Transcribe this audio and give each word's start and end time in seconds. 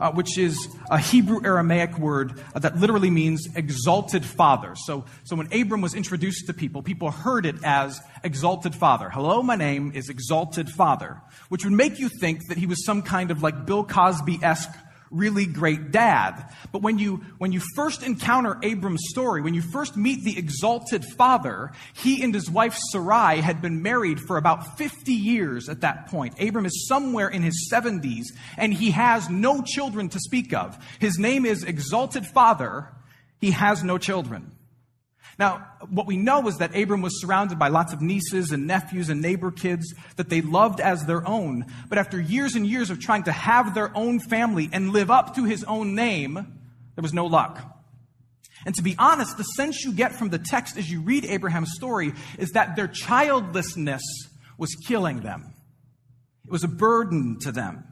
uh, 0.00 0.12
which 0.12 0.38
is 0.38 0.68
a 0.90 0.98
Hebrew 0.98 1.40
Aramaic 1.44 1.98
word 1.98 2.42
uh, 2.54 2.58
that 2.60 2.76
literally 2.76 3.10
means 3.10 3.46
exalted 3.54 4.24
father. 4.24 4.74
So, 4.76 5.04
so 5.24 5.36
when 5.36 5.52
Abram 5.52 5.80
was 5.80 5.94
introduced 5.94 6.46
to 6.46 6.54
people, 6.54 6.82
people 6.82 7.10
heard 7.10 7.46
it 7.46 7.56
as 7.64 8.00
exalted 8.22 8.74
father. 8.74 9.10
Hello, 9.10 9.42
my 9.42 9.56
name 9.56 9.92
is 9.94 10.08
exalted 10.08 10.68
father, 10.70 11.20
which 11.48 11.64
would 11.64 11.72
make 11.72 11.98
you 11.98 12.08
think 12.08 12.48
that 12.48 12.58
he 12.58 12.66
was 12.66 12.84
some 12.84 13.02
kind 13.02 13.30
of 13.30 13.42
like 13.42 13.66
Bill 13.66 13.84
Cosby 13.84 14.40
esque 14.42 14.70
really 15.10 15.46
great 15.46 15.90
dad. 15.90 16.52
But 16.72 16.82
when 16.82 16.98
you, 16.98 17.24
when 17.38 17.52
you 17.52 17.60
first 17.74 18.02
encounter 18.02 18.58
Abram's 18.62 19.04
story, 19.08 19.42
when 19.42 19.54
you 19.54 19.62
first 19.62 19.96
meet 19.96 20.24
the 20.24 20.38
exalted 20.38 21.04
father, 21.16 21.72
he 21.94 22.22
and 22.22 22.34
his 22.34 22.50
wife 22.50 22.76
Sarai 22.90 23.40
had 23.40 23.62
been 23.62 23.82
married 23.82 24.20
for 24.20 24.36
about 24.36 24.78
50 24.78 25.12
years 25.12 25.68
at 25.68 25.82
that 25.82 26.08
point. 26.08 26.40
Abram 26.40 26.66
is 26.66 26.88
somewhere 26.88 27.28
in 27.28 27.42
his 27.42 27.70
70s 27.72 28.24
and 28.56 28.72
he 28.72 28.90
has 28.90 29.30
no 29.30 29.62
children 29.62 30.08
to 30.10 30.18
speak 30.18 30.52
of. 30.52 30.76
His 30.98 31.18
name 31.18 31.44
is 31.44 31.62
exalted 31.62 32.26
father. 32.26 32.88
He 33.40 33.52
has 33.52 33.84
no 33.84 33.98
children. 33.98 34.55
Now, 35.38 35.66
what 35.90 36.06
we 36.06 36.16
know 36.16 36.48
is 36.48 36.58
that 36.58 36.74
Abram 36.74 37.02
was 37.02 37.20
surrounded 37.20 37.58
by 37.58 37.68
lots 37.68 37.92
of 37.92 38.00
nieces 38.00 38.52
and 38.52 38.66
nephews 38.66 39.10
and 39.10 39.20
neighbor 39.20 39.50
kids 39.50 39.94
that 40.16 40.30
they 40.30 40.40
loved 40.40 40.80
as 40.80 41.04
their 41.04 41.26
own. 41.28 41.66
But 41.88 41.98
after 41.98 42.18
years 42.18 42.54
and 42.54 42.66
years 42.66 42.88
of 42.88 43.00
trying 43.00 43.24
to 43.24 43.32
have 43.32 43.74
their 43.74 43.94
own 43.94 44.18
family 44.18 44.70
and 44.72 44.92
live 44.92 45.10
up 45.10 45.34
to 45.34 45.44
his 45.44 45.62
own 45.64 45.94
name, 45.94 46.34
there 46.34 47.02
was 47.02 47.12
no 47.12 47.26
luck. 47.26 47.60
And 48.64 48.74
to 48.76 48.82
be 48.82 48.96
honest, 48.98 49.36
the 49.36 49.44
sense 49.44 49.84
you 49.84 49.92
get 49.92 50.14
from 50.14 50.30
the 50.30 50.38
text 50.38 50.78
as 50.78 50.90
you 50.90 51.02
read 51.02 51.26
Abraham's 51.26 51.72
story 51.74 52.14
is 52.38 52.52
that 52.52 52.74
their 52.74 52.88
childlessness 52.88 54.02
was 54.56 54.74
killing 54.74 55.20
them. 55.20 55.52
It 56.46 56.50
was 56.50 56.64
a 56.64 56.68
burden 56.68 57.38
to 57.40 57.52
them. 57.52 57.84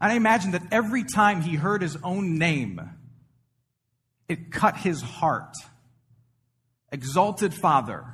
And 0.00 0.12
I 0.12 0.14
imagine 0.14 0.52
that 0.52 0.62
every 0.72 1.04
time 1.04 1.42
he 1.42 1.56
heard 1.56 1.82
his 1.82 1.98
own 2.02 2.38
name, 2.38 2.80
it 4.28 4.50
cut 4.50 4.78
his 4.78 5.02
heart 5.02 5.52
exalted 6.92 7.54
Father, 7.54 8.04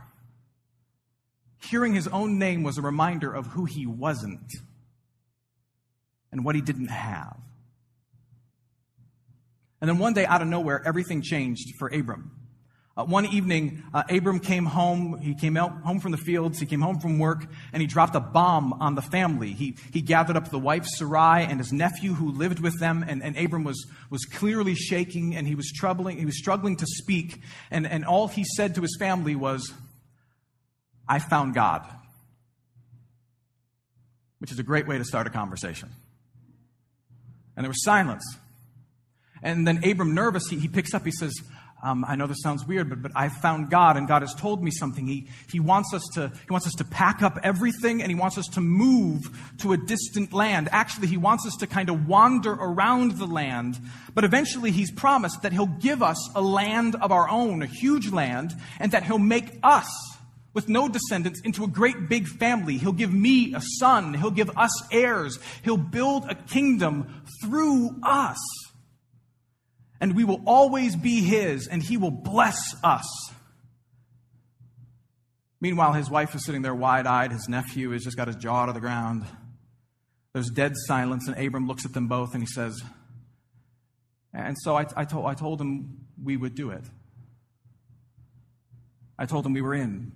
hearing 1.59 1.95
his 1.95 2.09
own 2.09 2.39
name 2.39 2.63
was 2.63 2.79
a 2.79 2.83
reminder 2.83 3.33
of 3.33 3.47
who 3.49 3.65
he 3.65 3.87
wasn't 3.87 4.53
and 6.31 6.45
what 6.45 6.55
he 6.55 6.61
didn't 6.61 6.89
have. 6.89 7.37
And 9.81 9.89
then 9.89 9.99
one 9.99 10.15
day, 10.15 10.27
out 10.27 10.43
of 10.43 10.49
nowhere, 10.49 10.83
everything 10.87 11.23
changed 11.23 11.75
for 11.79 11.89
Abram. 11.89 12.36
Uh, 12.97 13.05
one 13.05 13.27
evening, 13.27 13.83
uh, 13.93 14.03
Abram 14.09 14.41
came 14.41 14.65
home. 14.65 15.19
He 15.21 15.35
came 15.35 15.59
out 15.59 15.83
home 15.83 16.01
from 16.01 16.13
the 16.13 16.19
fields. 16.19 16.59
He 16.59 16.65
came 16.65 16.81
home 16.81 16.99
from 16.99 17.19
work, 17.19 17.45
and 17.75 17.83
he 17.83 17.87
dropped 17.87 18.15
a 18.15 18.21
bomb 18.21 18.73
on 18.75 18.95
the 18.95 19.03
family. 19.03 19.53
He, 19.53 19.77
he 19.93 20.01
gathered 20.01 20.35
up 20.35 20.51
the 20.51 20.59
wife 20.59 20.87
Sarai 20.87 21.45
and 21.45 21.59
his 21.59 21.75
nephew 21.75 22.15
who 22.15 22.33
lived 22.33 22.59
with 22.59 22.81
them, 22.81 23.05
and, 23.07 23.23
and 23.23 23.37
Abram 23.37 23.65
was, 23.65 23.87
was 24.09 24.25
clearly 24.25 24.75
shaking, 24.75 25.37
and 25.37 25.47
he 25.47 25.55
was 25.55 25.71
troubling. 25.77 26.17
He 26.17 26.25
was 26.25 26.39
struggling 26.39 26.77
to 26.77 26.87
speak, 26.87 27.43
and, 27.71 27.87
and 27.87 28.07
all 28.07 28.29
he 28.29 28.45
said 28.45 28.75
to 28.77 28.81
his 28.81 28.97
family 28.99 29.37
was, 29.37 29.75
"I 31.07 31.19
found 31.19 31.53
God," 31.53 31.87
which 34.39 34.53
is 34.53 34.59
a 34.59 34.63
great 34.63 34.89
way 34.89 34.97
to 34.97 35.05
start 35.05 35.27
a 35.27 35.31
conversation. 35.31 35.91
And 37.57 37.65
there 37.65 37.71
was 37.71 37.85
silence. 37.85 38.25
And 39.43 39.67
then 39.67 39.85
Abram, 39.85 40.15
nervous, 40.15 40.49
he, 40.49 40.59
he 40.59 40.69
picks 40.69 40.95
up. 40.95 41.05
He 41.05 41.11
says, 41.11 41.35
um, 41.83 42.07
I 42.09 42.17
know 42.17 42.27
this 42.27 42.41
sounds 42.43 42.67
weird, 42.67 42.89
but, 42.89 43.03
but 43.03 43.13
I 43.15 43.29
found 43.29 43.71
God 43.71 43.97
and 43.97 44.09
God 44.09 44.23
has 44.23 44.35
told 44.35 44.63
me 44.63 44.71
something. 44.71 45.07
He, 45.07 45.29
he, 45.51 45.61
wants 45.61 45.93
us 45.93 46.03
to, 46.15 46.29
he 46.29 46.51
wants 46.51 46.67
us 46.67 46.73
to 46.75 46.85
pack 46.85 47.23
up 47.23 47.39
everything 47.43 48.03
and 48.03 48.11
He 48.11 48.15
wants 48.15 48.39
us 48.39 48.47
to 48.55 48.61
move 48.61 49.29
to 49.59 49.73
a 49.73 49.77
distant 49.77 50.33
land. 50.33 50.71
Actually, 50.73 51.09
He 51.09 51.19
wants 51.19 51.47
us 51.47 51.55
to 51.57 51.67
kind 51.67 51.91
of 51.91 52.09
wander 52.09 52.53
around 52.53 53.19
the 53.19 53.27
land, 53.27 53.79
but 54.15 54.25
eventually 54.25 54.71
He's 54.71 54.91
promised 54.91 55.43
that 55.43 55.53
He'll 55.53 55.67
give 55.67 56.03
us 56.03 56.31
a 56.35 56.41
land 56.41 56.97
of 56.97 57.13
our 57.13 57.29
own, 57.29 57.63
a 57.63 57.67
huge 57.67 58.11
land, 58.11 58.55
and 58.81 58.93
that 58.93 59.05
He'll 59.05 59.19
make 59.19 59.59
us 59.63 59.89
with 60.55 60.71
no 60.71 60.89
descendants 60.89 61.43
into 61.43 61.63
a 61.63 61.69
great 61.69 62.09
big 62.09 62.27
family. 62.27 62.79
He'll 62.79 62.93
give 62.93 63.13
me 63.13 63.55
a 63.55 63.61
son. 63.61 64.15
He'll 64.15 64.31
give 64.31 64.51
us 64.57 64.73
heirs. 64.91 65.39
He'll 65.63 65.77
build 65.77 66.25
a 66.31 66.35
kingdom 66.35 67.23
through 67.43 67.97
us 68.03 68.39
and 70.01 70.15
we 70.15 70.25
will 70.25 70.43
always 70.47 70.97
be 70.97 71.23
His, 71.23 71.67
and 71.67 71.83
He 71.83 71.97
will 71.97 72.11
bless 72.11 72.75
us. 72.83 73.07
Meanwhile, 75.61 75.95
his 75.95 76.11
wife 76.11 76.35
is 76.35 76.45
sitting 76.45 76.63
there 76.63 76.75
wide 76.75 77.07
eyed. 77.07 77.33
His 77.33 77.49
nephew 77.49 77.91
has 77.91 78.05
just 78.05 78.17
got 78.17 78.27
his 78.29 78.37
jaw 78.37 78.67
to 78.67 78.73
the 78.73 78.81
ground. 78.81 79.25
There's 80.33 80.51
dead 80.51 80.75
silence, 80.77 81.29
and 81.29 81.39
Abram 81.39 81.67
looks 81.67 81.87
at 81.87 81.95
them 81.95 82.09
both 82.09 82.35
and 82.35 82.43
he 82.43 82.47
says, 82.47 82.79
And 84.35 84.55
so 84.61 84.77
I, 84.77 84.87
I, 84.95 85.05
told, 85.05 85.25
I 85.27 85.35
told 85.35 85.61
him 85.61 86.07
we 86.23 86.37
would 86.37 86.55
do 86.55 86.71
it. 86.71 86.85
I 89.19 89.25
told 89.25 89.47
him 89.47 89.55
we 89.55 89.63
were 89.63 89.75
in. 89.75 90.13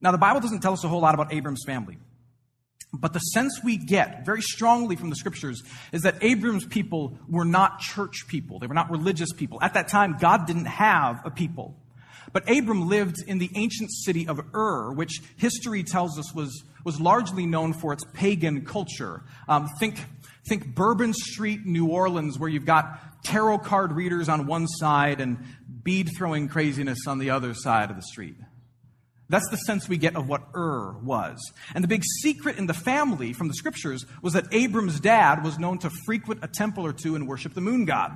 Now, 0.00 0.10
the 0.10 0.18
Bible 0.18 0.40
doesn't 0.40 0.60
tell 0.60 0.72
us 0.72 0.82
a 0.84 0.88
whole 0.88 1.00
lot 1.00 1.14
about 1.14 1.32
Abram's 1.32 1.62
family. 1.64 1.96
But 3.00 3.12
the 3.12 3.18
sense 3.18 3.60
we 3.62 3.76
get 3.76 4.24
very 4.24 4.42
strongly 4.42 4.96
from 4.96 5.10
the 5.10 5.16
scriptures 5.16 5.62
is 5.92 6.02
that 6.02 6.22
Abram's 6.22 6.66
people 6.66 7.18
were 7.28 7.44
not 7.44 7.80
church 7.80 8.26
people. 8.28 8.58
They 8.58 8.66
were 8.66 8.74
not 8.74 8.90
religious 8.90 9.32
people. 9.32 9.58
At 9.62 9.74
that 9.74 9.88
time, 9.88 10.16
God 10.18 10.46
didn't 10.46 10.66
have 10.66 11.20
a 11.24 11.30
people. 11.30 11.76
But 12.32 12.50
Abram 12.50 12.88
lived 12.88 13.16
in 13.26 13.38
the 13.38 13.50
ancient 13.54 13.92
city 13.92 14.26
of 14.26 14.40
Ur, 14.54 14.92
which 14.92 15.22
history 15.36 15.84
tells 15.84 16.18
us 16.18 16.34
was, 16.34 16.64
was 16.84 17.00
largely 17.00 17.46
known 17.46 17.72
for 17.72 17.92
its 17.92 18.04
pagan 18.12 18.64
culture. 18.64 19.22
Um, 19.48 19.68
think, 19.78 19.98
think 20.48 20.74
Bourbon 20.74 21.12
Street, 21.12 21.64
New 21.64 21.86
Orleans, 21.86 22.38
where 22.38 22.48
you've 22.48 22.66
got 22.66 23.22
tarot 23.24 23.58
card 23.58 23.92
readers 23.92 24.28
on 24.28 24.46
one 24.46 24.66
side 24.66 25.20
and 25.20 25.38
bead 25.82 26.10
throwing 26.16 26.48
craziness 26.48 27.06
on 27.06 27.18
the 27.18 27.30
other 27.30 27.54
side 27.54 27.90
of 27.90 27.96
the 27.96 28.02
street. 28.02 28.36
That's 29.28 29.48
the 29.48 29.56
sense 29.56 29.88
we 29.88 29.96
get 29.96 30.16
of 30.16 30.28
what 30.28 30.42
Ur 30.54 30.98
was. 31.02 31.38
And 31.74 31.82
the 31.82 31.88
big 31.88 32.02
secret 32.22 32.58
in 32.58 32.66
the 32.66 32.74
family 32.74 33.32
from 33.32 33.48
the 33.48 33.54
scriptures 33.54 34.04
was 34.22 34.34
that 34.34 34.52
Abram's 34.52 35.00
dad 35.00 35.42
was 35.42 35.58
known 35.58 35.78
to 35.78 35.90
frequent 36.04 36.44
a 36.44 36.48
temple 36.48 36.84
or 36.84 36.92
two 36.92 37.14
and 37.14 37.26
worship 37.26 37.54
the 37.54 37.60
moon 37.60 37.84
god. 37.86 38.12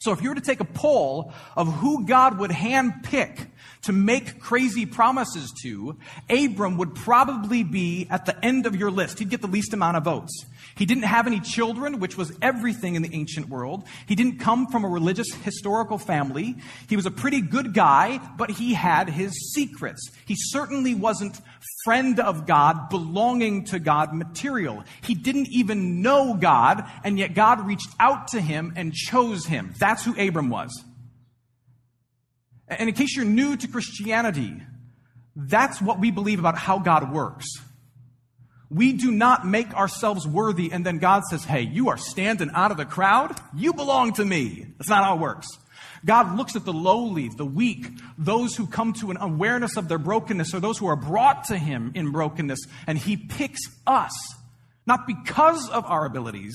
So 0.00 0.12
if 0.12 0.22
you 0.22 0.28
were 0.28 0.34
to 0.36 0.40
take 0.40 0.60
a 0.60 0.64
poll 0.64 1.32
of 1.56 1.72
who 1.74 2.06
God 2.06 2.38
would 2.38 2.52
handpick 2.52 3.48
to 3.82 3.92
make 3.92 4.40
crazy 4.40 4.86
promises 4.86 5.52
to, 5.62 5.96
Abram 6.28 6.76
would 6.78 6.94
probably 6.94 7.62
be 7.62 8.06
at 8.10 8.26
the 8.26 8.44
end 8.44 8.66
of 8.66 8.76
your 8.76 8.90
list. 8.90 9.18
He'd 9.18 9.30
get 9.30 9.40
the 9.40 9.48
least 9.48 9.72
amount 9.72 9.96
of 9.96 10.04
votes. 10.04 10.44
He 10.76 10.86
didn't 10.86 11.04
have 11.04 11.26
any 11.26 11.40
children, 11.40 11.98
which 11.98 12.16
was 12.16 12.32
everything 12.40 12.94
in 12.94 13.02
the 13.02 13.12
ancient 13.12 13.48
world. 13.48 13.84
He 14.06 14.14
didn't 14.14 14.38
come 14.38 14.66
from 14.68 14.84
a 14.84 14.88
religious 14.88 15.32
historical 15.34 15.98
family. 15.98 16.56
He 16.88 16.96
was 16.96 17.06
a 17.06 17.10
pretty 17.10 17.40
good 17.40 17.74
guy, 17.74 18.20
but 18.36 18.50
he 18.50 18.74
had 18.74 19.08
his 19.08 19.52
secrets. 19.52 20.10
He 20.24 20.36
certainly 20.36 20.94
wasn't 20.94 21.40
friend 21.84 22.20
of 22.20 22.46
God, 22.46 22.90
belonging 22.90 23.64
to 23.64 23.78
God 23.78 24.12
material. 24.12 24.84
He 25.02 25.14
didn't 25.14 25.48
even 25.48 26.02
know 26.02 26.34
God, 26.34 26.84
and 27.02 27.18
yet 27.18 27.34
God 27.34 27.66
reached 27.66 27.90
out 27.98 28.28
to 28.28 28.40
him 28.40 28.72
and 28.76 28.92
chose 28.92 29.46
him. 29.46 29.74
That's 29.78 30.04
who 30.04 30.14
Abram 30.20 30.50
was. 30.50 30.84
And 32.68 32.88
in 32.88 32.94
case 32.94 33.16
you're 33.16 33.24
new 33.24 33.56
to 33.56 33.68
Christianity, 33.68 34.62
that's 35.34 35.80
what 35.80 35.98
we 35.98 36.10
believe 36.10 36.38
about 36.38 36.58
how 36.58 36.78
God 36.78 37.12
works. 37.12 37.46
We 38.70 38.92
do 38.92 39.10
not 39.10 39.46
make 39.46 39.72
ourselves 39.74 40.26
worthy 40.26 40.70
and 40.70 40.84
then 40.84 40.98
God 40.98 41.24
says, 41.24 41.44
Hey, 41.44 41.62
you 41.62 41.88
are 41.88 41.96
standing 41.96 42.50
out 42.52 42.70
of 42.70 42.76
the 42.76 42.84
crowd. 42.84 43.34
You 43.56 43.72
belong 43.72 44.12
to 44.14 44.24
me. 44.24 44.66
That's 44.76 44.90
not 44.90 45.04
how 45.04 45.14
it 45.14 45.20
works. 45.20 45.48
God 46.04 46.36
looks 46.36 46.54
at 46.54 46.64
the 46.64 46.72
lowly, 46.72 47.28
the 47.28 47.46
weak, 47.46 47.88
those 48.16 48.54
who 48.56 48.66
come 48.66 48.92
to 48.94 49.10
an 49.10 49.16
awareness 49.20 49.76
of 49.76 49.88
their 49.88 49.98
brokenness, 49.98 50.54
or 50.54 50.60
those 50.60 50.78
who 50.78 50.86
are 50.86 50.96
brought 50.96 51.44
to 51.46 51.58
Him 51.58 51.92
in 51.94 52.12
brokenness, 52.12 52.60
and 52.86 52.96
He 52.96 53.16
picks 53.16 53.60
us, 53.86 54.12
not 54.86 55.06
because 55.06 55.68
of 55.70 55.84
our 55.86 56.04
abilities, 56.04 56.54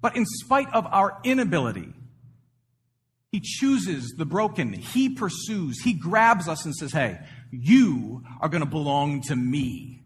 but 0.00 0.16
in 0.16 0.24
spite 0.24 0.72
of 0.72 0.86
our 0.86 1.18
inability. 1.24 1.92
He 3.32 3.40
chooses 3.40 4.14
the 4.16 4.24
broken. 4.24 4.72
He 4.72 5.08
pursues. 5.08 5.80
He 5.82 5.92
grabs 5.92 6.48
us 6.48 6.64
and 6.64 6.74
says, 6.74 6.92
Hey, 6.92 7.18
you 7.50 8.24
are 8.40 8.48
going 8.48 8.62
to 8.62 8.68
belong 8.68 9.22
to 9.22 9.36
me. 9.36 10.02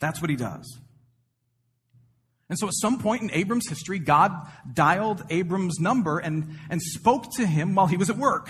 That's 0.00 0.20
what 0.20 0.30
he 0.30 0.36
does. 0.36 0.80
And 2.48 2.58
so 2.58 2.66
at 2.66 2.74
some 2.74 2.98
point 2.98 3.22
in 3.22 3.30
Abram's 3.30 3.68
history, 3.68 4.00
God 4.00 4.32
dialed 4.72 5.22
Abram's 5.30 5.78
number 5.78 6.18
and, 6.18 6.58
and 6.68 6.82
spoke 6.82 7.30
to 7.36 7.46
him 7.46 7.76
while 7.76 7.86
he 7.86 7.96
was 7.96 8.10
at 8.10 8.16
work. 8.16 8.48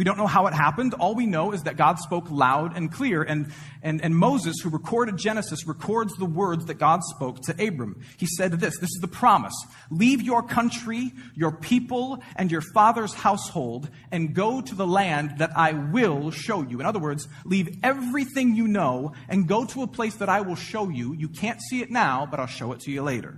We 0.00 0.04
don't 0.04 0.16
know 0.16 0.26
how 0.26 0.46
it 0.46 0.54
happened. 0.54 0.94
All 0.94 1.14
we 1.14 1.26
know 1.26 1.52
is 1.52 1.64
that 1.64 1.76
God 1.76 1.98
spoke 1.98 2.30
loud 2.30 2.74
and 2.74 2.90
clear. 2.90 3.22
And, 3.22 3.52
and, 3.82 4.02
and 4.02 4.16
Moses, 4.16 4.58
who 4.58 4.70
recorded 4.70 5.18
Genesis, 5.18 5.66
records 5.66 6.16
the 6.16 6.24
words 6.24 6.64
that 6.68 6.78
God 6.78 7.04
spoke 7.04 7.42
to 7.42 7.52
Abram. 7.52 8.00
He 8.16 8.24
said 8.24 8.52
this 8.52 8.78
this 8.78 8.88
is 8.88 8.98
the 9.02 9.08
promise 9.08 9.52
Leave 9.90 10.22
your 10.22 10.42
country, 10.42 11.12
your 11.34 11.52
people, 11.52 12.22
and 12.36 12.50
your 12.50 12.62
father's 12.72 13.12
household, 13.12 13.90
and 14.10 14.34
go 14.34 14.62
to 14.62 14.74
the 14.74 14.86
land 14.86 15.34
that 15.36 15.50
I 15.54 15.72
will 15.72 16.30
show 16.30 16.62
you. 16.62 16.80
In 16.80 16.86
other 16.86 16.98
words, 16.98 17.28
leave 17.44 17.68
everything 17.82 18.54
you 18.54 18.68
know 18.68 19.12
and 19.28 19.46
go 19.46 19.66
to 19.66 19.82
a 19.82 19.86
place 19.86 20.14
that 20.14 20.30
I 20.30 20.40
will 20.40 20.56
show 20.56 20.88
you. 20.88 21.12
You 21.12 21.28
can't 21.28 21.60
see 21.60 21.82
it 21.82 21.90
now, 21.90 22.24
but 22.24 22.40
I'll 22.40 22.46
show 22.46 22.72
it 22.72 22.80
to 22.84 22.90
you 22.90 23.02
later. 23.02 23.36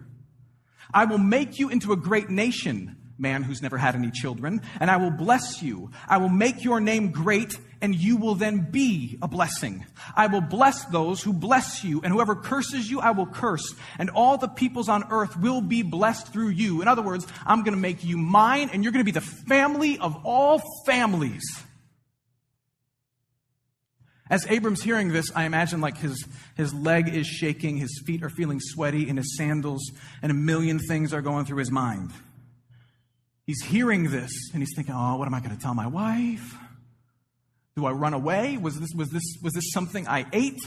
I 0.94 1.06
will 1.06 1.18
make 1.18 1.58
you 1.58 1.70
into 1.70 1.90
a 1.90 1.96
great 1.96 2.30
nation 2.30 3.01
man 3.18 3.42
who's 3.42 3.62
never 3.62 3.78
had 3.78 3.94
any 3.94 4.10
children, 4.10 4.60
and 4.80 4.90
I 4.90 4.96
will 4.96 5.10
bless 5.10 5.62
you. 5.62 5.90
I 6.08 6.18
will 6.18 6.28
make 6.28 6.64
your 6.64 6.80
name 6.80 7.10
great, 7.12 7.58
and 7.80 7.94
you 7.94 8.16
will 8.16 8.34
then 8.34 8.70
be 8.70 9.18
a 9.22 9.28
blessing. 9.28 9.84
I 10.16 10.26
will 10.26 10.40
bless 10.40 10.84
those 10.86 11.22
who 11.22 11.32
bless 11.32 11.84
you, 11.84 12.00
and 12.02 12.12
whoever 12.12 12.34
curses 12.34 12.90
you, 12.90 13.00
I 13.00 13.10
will 13.10 13.26
curse, 13.26 13.74
and 13.98 14.10
all 14.10 14.38
the 14.38 14.48
peoples 14.48 14.88
on 14.88 15.04
earth 15.10 15.36
will 15.36 15.60
be 15.60 15.82
blessed 15.82 16.32
through 16.32 16.50
you. 16.50 16.82
In 16.82 16.88
other 16.88 17.02
words, 17.02 17.26
I'm 17.46 17.62
going 17.62 17.74
to 17.74 17.80
make 17.80 18.04
you 18.04 18.16
mine, 18.18 18.70
and 18.72 18.82
you're 18.82 18.92
going 18.92 19.04
to 19.04 19.12
be 19.12 19.18
the 19.18 19.20
family 19.20 19.98
of 19.98 20.16
all 20.24 20.62
families. 20.86 21.42
As 24.30 24.46
Abram's 24.48 24.82
hearing 24.82 25.08
this, 25.12 25.30
I 25.34 25.44
imagine 25.44 25.82
like 25.82 25.98
his, 25.98 26.26
his 26.56 26.72
leg 26.72 27.14
is 27.14 27.26
shaking, 27.26 27.76
his 27.76 28.02
feet 28.06 28.22
are 28.22 28.30
feeling 28.30 28.60
sweaty 28.60 29.06
in 29.06 29.18
his 29.18 29.36
sandals, 29.36 29.82
and 30.22 30.32
a 30.32 30.34
million 30.34 30.78
things 30.78 31.12
are 31.12 31.20
going 31.20 31.44
through 31.44 31.58
his 31.58 31.70
mind. 31.70 32.12
He's 33.52 33.64
hearing 33.64 34.10
this 34.10 34.32
and 34.54 34.62
he's 34.62 34.74
thinking, 34.74 34.94
oh, 34.96 35.16
what 35.16 35.28
am 35.28 35.34
I 35.34 35.40
going 35.40 35.54
to 35.54 35.60
tell 35.60 35.74
my 35.74 35.86
wife? 35.86 36.56
Do 37.76 37.84
I 37.84 37.90
run 37.90 38.14
away? 38.14 38.56
Was 38.56 38.80
this, 38.80 38.88
was, 38.96 39.10
this, 39.10 39.22
was 39.42 39.52
this 39.52 39.72
something 39.74 40.08
I 40.08 40.24
ate? 40.32 40.62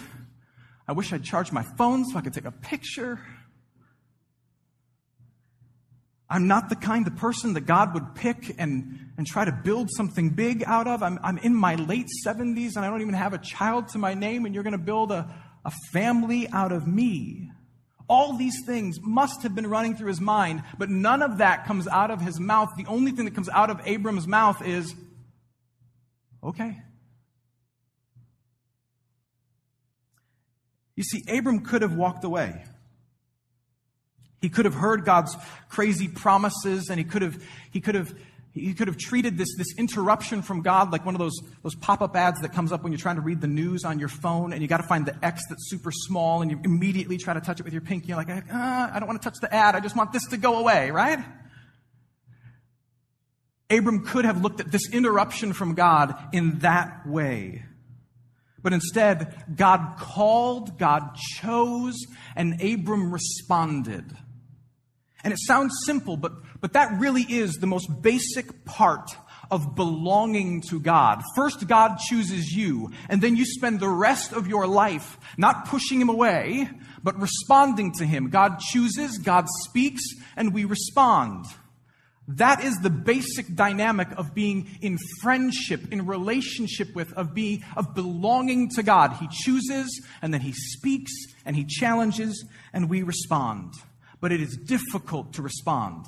I 0.88 0.92
wish 0.92 1.12
I'd 1.12 1.24
charged 1.24 1.52
my 1.52 1.64
phone 1.80 2.06
so 2.06 2.16
I 2.16 2.22
could 2.22 2.34
take 2.34 2.46
a 2.46 2.52
picture. 2.52 3.20
I'm 6.30 6.48
not 6.48 6.70
the 6.70 6.76
kind 6.76 7.08
of 7.08 7.16
person 7.16 7.54
that 7.54 7.62
God 7.62 7.96
would 7.96 8.14
pick 8.14 8.54
and, 8.60 9.00
and 9.18 9.26
try 9.26 9.46
to 9.46 9.52
build 9.52 9.90
something 9.90 10.30
big 10.30 10.64
out 10.68 10.86
of. 10.86 11.02
I'm, 11.02 11.18
I'm 11.24 11.40
in 11.40 11.56
my 11.56 11.74
late 11.74 12.10
70s 12.24 12.76
and 12.76 12.86
I 12.86 12.92
don't 12.92 13.02
even 13.02 13.16
have 13.16 13.34
a 13.34 13.40
child 13.40 13.88
to 13.94 13.98
my 13.98 14.14
name, 14.14 14.46
and 14.46 14.54
you're 14.54 14.64
going 14.64 14.74
to 14.74 14.78
build 14.78 15.12
a, 15.12 15.28
a 15.66 15.72
family 15.92 16.48
out 16.50 16.72
of 16.72 16.86
me. 16.86 17.50
All 18.08 18.38
these 18.38 18.64
things 18.66 19.00
must 19.02 19.42
have 19.44 19.56
been 19.56 19.68
running 19.68 19.96
through 19.96 20.10
his 20.10 20.22
mind, 20.22 20.64
but 20.78 20.90
none 20.90 21.22
of 21.22 21.40
that 21.40 21.66
comes 21.66 21.88
out 21.88 22.12
of 22.12 22.22
his 22.22 22.40
mouth. 22.40 22.70
The 22.78 22.86
only 22.86 23.12
thing 23.12 23.26
that 23.26 23.34
comes 23.34 23.50
out 23.50 23.70
of 23.70 23.82
Abram's 23.86 24.28
mouth 24.28 24.66
is, 24.66 24.94
okay. 26.44 26.78
You 30.96 31.04
see, 31.04 31.24
Abram 31.28 31.62
could 31.62 31.82
have 31.82 31.96
walked 31.96 32.24
away. 32.24 32.64
He 34.40 34.50
could 34.50 34.66
have 34.66 34.76
heard 34.76 35.06
God's 35.06 35.36
crazy 35.70 36.08
promises 36.08 36.90
and 36.90 37.00
he 37.00 37.04
could 37.04 37.24
have, 37.24 37.44
he 37.72 37.82
could 37.82 37.96
have 37.96 38.14
he 38.56 38.74
could 38.74 38.88
have 38.88 38.98
treated 38.98 39.38
this, 39.38 39.54
this 39.58 39.68
interruption 39.78 40.42
from 40.42 40.62
God 40.62 40.94
like 40.94 41.06
one 41.06 41.14
of 41.14 41.20
those, 41.20 41.38
those 41.62 41.76
pop 41.76 42.02
up 42.02 42.16
ads 42.16 42.40
that 42.40 42.54
comes 42.54 42.72
up 42.72 42.84
when 42.84 42.94
you're 42.94 43.00
trying 43.00 43.18
to 43.18 43.22
read 43.22 43.42
the 43.42 43.48
news 43.48 43.84
on 43.84 44.00
your 44.00 44.08
phone 44.08 44.54
and 44.54 44.62
you 44.62 44.68
got 44.70 44.78
to 44.78 44.88
find 44.88 45.06
the 45.06 45.16
X 45.24 45.44
that's 45.50 45.70
super 45.70 45.92
small 45.92 46.42
and 46.42 46.50
you 46.50 46.60
immediately 46.64 47.18
try 47.18 47.34
to 47.34 47.42
touch 47.42 47.60
it 47.60 47.64
with 47.64 47.74
your 47.74 47.82
pinky. 47.82 48.08
You're 48.08 48.18
like, 48.18 48.30
ah, 48.50 48.92
I 48.94 49.00
don't 49.00 49.08
want 49.10 49.22
to 49.22 49.30
touch 49.30 49.40
the 49.42 49.54
ad. 49.54 49.76
I 49.76 49.82
just 49.82 49.98
want 49.98 50.14
this 50.14 50.26
to 50.28 50.38
go 50.38 50.60
away, 50.60 50.90
right? 50.92 51.20
Abram 53.70 54.06
could 54.06 54.24
have 54.24 54.42
looked 54.42 54.62
at 54.62 54.72
this 54.72 54.90
interruption 54.90 55.52
from 55.52 55.74
God 55.74 56.16
in 56.32 56.60
that 56.60 57.06
way. 57.06 57.66
But 58.64 58.72
instead, 58.72 59.44
God 59.54 59.98
called, 60.00 60.80
God 60.80 61.16
chose, 61.16 61.96
and 62.38 62.62
Abram 62.64 63.12
responded. 63.12 64.06
And 65.26 65.34
it 65.34 65.40
sounds 65.40 65.74
simple, 65.86 66.18
but, 66.18 66.34
but 66.62 66.74
that 66.74 67.00
really 67.00 67.24
is 67.24 67.56
the 67.56 67.66
most 67.66 67.88
basic 68.04 68.64
part 68.64 69.10
of 69.50 69.76
belonging 69.76 70.62
to 70.70 70.80
God. 70.80 71.24
First, 71.36 71.68
God 71.68 71.98
chooses 71.98 72.52
you, 72.52 72.92
and 73.10 73.24
then 73.24 73.36
you 73.36 73.44
spend 73.44 73.80
the 73.80 73.90
rest 73.90 74.34
of 74.34 74.48
your 74.48 74.68
life 74.68 75.18
not 75.36 75.68
pushing 75.68 76.00
Him 76.00 76.10
away, 76.10 76.70
but 77.02 77.20
responding 77.20 77.92
to 77.94 78.06
Him. 78.06 78.30
God 78.30 78.60
chooses, 78.60 79.18
God 79.18 79.48
speaks, 79.68 80.04
and 80.38 80.54
we 80.54 80.64
respond. 80.64 81.46
That 82.28 82.64
is 82.64 82.76
the 82.78 82.92
basic 82.92 83.56
dynamic 83.56 84.10
of 84.18 84.36
being 84.36 84.78
in 84.80 85.00
friendship, 85.24 85.92
in 85.92 86.06
relationship 86.06 86.94
with, 86.94 87.12
of 87.14 87.34
being, 87.34 87.64
of 87.76 87.96
belonging 87.96 88.70
to 88.76 88.84
God. 88.84 89.14
He 89.14 89.28
chooses, 89.32 90.06
and 90.22 90.32
then 90.32 90.42
He 90.42 90.54
speaks, 90.54 91.12
and 91.46 91.56
He 91.56 91.66
challenges, 91.66 92.46
and 92.74 92.92
we 92.92 93.02
respond 93.02 93.74
but 94.26 94.32
it 94.32 94.42
is 94.42 94.58
difficult 94.58 95.34
to 95.34 95.44
respond. 95.44 96.04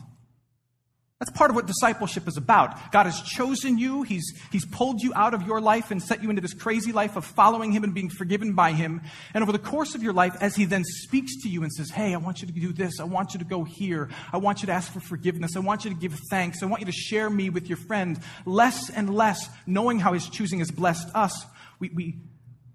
That's 1.20 1.30
part 1.30 1.52
of 1.52 1.56
what 1.56 1.68
discipleship 1.68 2.28
is 2.28 2.36
about. 2.36 2.92
God 2.92 3.06
has 3.06 3.22
chosen 3.22 3.78
you. 3.78 4.02
He's, 4.02 4.26
he's 4.52 4.66
pulled 4.66 5.04
you 5.04 5.14
out 5.16 5.36
of 5.36 5.44
your 5.44 5.62
life 5.62 5.92
and 5.92 6.02
set 6.02 6.24
you 6.24 6.32
into 6.32 6.42
this 6.42 6.56
crazy 6.56 6.92
life 6.92 7.16
of 7.16 7.26
following 7.26 7.72
Him 7.72 7.84
and 7.84 7.94
being 7.94 8.10
forgiven 8.10 8.56
by 8.56 8.72
Him. 8.72 9.04
And 9.36 9.44
over 9.44 9.52
the 9.52 9.60
course 9.60 9.94
of 9.94 10.02
your 10.02 10.14
life, 10.14 10.36
as 10.42 10.56
He 10.56 10.66
then 10.66 10.84
speaks 10.84 11.44
to 11.44 11.48
you 11.48 11.62
and 11.62 11.72
says, 11.72 11.92
Hey, 11.92 12.16
I 12.16 12.18
want 12.18 12.42
you 12.42 12.48
to 12.48 12.54
do 12.54 12.74
this. 12.74 13.00
I 13.00 13.04
want 13.04 13.36
you 13.36 13.38
to 13.38 13.46
go 13.46 13.64
here. 13.64 14.10
I 14.34 14.38
want 14.38 14.64
you 14.64 14.66
to 14.66 14.72
ask 14.74 14.92
for 14.92 15.00
forgiveness. 15.00 15.56
I 15.56 15.60
want 15.60 15.86
you 15.86 15.92
to 15.92 15.96
give 15.96 16.20
thanks. 16.32 16.64
I 16.64 16.66
want 16.66 16.80
you 16.80 16.88
to 16.88 16.92
share 16.92 17.30
me 17.30 17.52
with 17.52 17.70
your 17.70 17.78
friend. 17.78 18.20
Less 18.48 18.90
and 18.90 19.14
less, 19.14 19.48
knowing 19.68 20.00
how 20.00 20.14
His 20.14 20.28
choosing 20.28 20.58
has 20.58 20.72
blessed 20.72 21.08
us, 21.14 21.46
we, 21.80 21.90
we, 21.94 22.16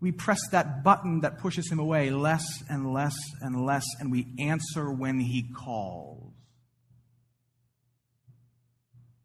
we 0.02 0.10
press 0.10 0.40
that 0.50 0.82
button 0.82 1.20
that 1.20 1.38
pushes 1.38 1.70
him 1.70 1.78
away 1.78 2.10
less 2.10 2.44
and 2.68 2.92
less 2.92 3.16
and 3.40 3.64
less, 3.64 3.86
and 4.00 4.10
we 4.10 4.26
answer 4.40 4.90
when 4.90 5.20
he 5.20 5.44
calls. 5.56 6.32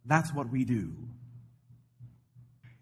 That's 0.06 0.32
what 0.34 0.50
we 0.50 0.64
do. 0.64 0.94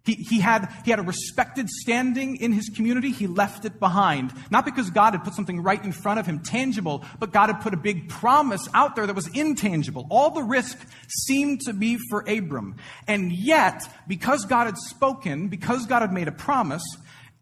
He, 0.04 0.14
he, 0.14 0.40
had, 0.40 0.72
he 0.84 0.92
had 0.92 1.00
a 1.00 1.04
respected 1.04 1.68
standing 1.68 2.36
in 2.36 2.52
his 2.52 2.70
community. 2.70 3.12
He 3.12 3.26
left 3.26 3.66
it 3.66 3.80
behind. 3.80 4.32
Not 4.52 4.66
because 4.66 4.92
God 4.92 5.14
had 5.14 5.24
put 5.24 5.34
something 5.34 5.64
right 5.64 5.84
in 5.84 5.92
front 5.92 6.20
of 6.20 6.28
him, 6.28 6.42
tangible, 6.42 7.04
but 7.18 7.32
God 7.32 7.48
had 7.48 7.62
put 7.62 7.74
a 7.74 7.78
big 7.78 8.10
promise 8.10 8.68
out 8.76 8.96
there 8.96 9.08
that 9.08 9.16
was 9.16 9.28
intangible. 9.30 10.06
All 10.12 10.30
the 10.30 10.44
risk 10.44 10.78
seemed 11.08 11.62
to 11.62 11.74
be 11.74 11.98
for 12.10 12.24
Abram. 12.28 12.76
And 13.08 13.32
yet, 13.32 13.90
because 14.08 14.46
God 14.46 14.66
had 14.66 14.78
spoken, 14.78 15.48
because 15.48 15.88
God 15.88 16.02
had 16.02 16.14
made 16.14 16.28
a 16.28 16.34
promise, 16.34 16.84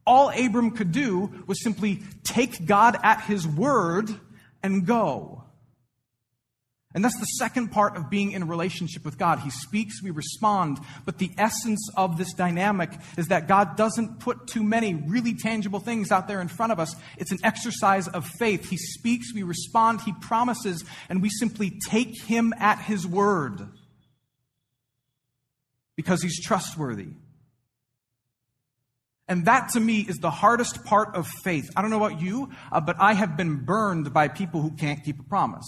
all 0.06 0.30
Abram 0.30 0.72
could 0.72 0.92
do 0.92 1.44
was 1.48 1.64
simply 1.64 2.04
take 2.24 2.66
God 2.66 2.98
at 3.04 3.22
his 3.22 3.48
word 3.48 4.10
and 4.62 4.86
go. 4.86 5.44
And 6.96 7.04
that's 7.04 7.20
the 7.20 7.26
second 7.26 7.70
part 7.70 7.98
of 7.98 8.12
being 8.12 8.34
in 8.34 8.44
a 8.44 8.46
relationship 8.46 9.04
with 9.04 9.18
God. 9.18 9.40
He 9.40 9.50
speaks, 9.50 10.04
we 10.04 10.12
respond. 10.12 10.80
But 11.06 11.18
the 11.18 11.32
essence 11.40 11.90
of 11.98 12.18
this 12.18 12.34
dynamic 12.34 12.92
is 13.18 13.30
that 13.30 13.48
God 13.48 13.76
doesn't 13.76 14.20
put 14.20 14.46
too 14.46 14.62
many 14.62 14.94
really 14.94 15.34
tangible 15.34 15.80
things 15.80 16.12
out 16.12 16.28
there 16.28 16.40
in 16.40 16.48
front 16.48 16.72
of 16.72 16.80
us. 16.80 16.96
It's 17.18 17.32
an 17.32 17.40
exercise 17.44 18.08
of 18.08 18.28
faith. 18.28 18.70
He 18.70 18.78
speaks, 18.78 19.34
we 19.34 19.42
respond, 19.42 20.02
He 20.02 20.14
promises, 20.14 20.84
and 21.10 21.22
we 21.22 21.30
simply 21.30 21.80
take 21.90 22.22
Him 22.22 22.54
at 22.60 22.78
His 22.78 23.08
word 23.08 23.68
because 25.96 26.22
He's 26.22 26.40
trustworthy. 26.40 27.08
And 29.34 29.46
that 29.46 29.70
to 29.70 29.80
me 29.80 30.02
is 30.02 30.18
the 30.18 30.30
hardest 30.30 30.86
part 30.86 31.16
of 31.16 31.28
faith. 31.44 31.68
I 31.76 31.82
don't 31.82 31.90
know 31.90 32.06
about 32.06 32.22
you, 32.22 32.52
uh, 32.72 32.80
but 32.80 32.98
I 33.00 33.14
have 33.14 33.36
been 33.36 33.66
burned 33.66 34.14
by 34.14 34.28
people 34.28 34.62
who 34.62 34.70
can't 34.70 35.04
keep 35.04 35.20
a 35.20 35.24
promise. 35.24 35.66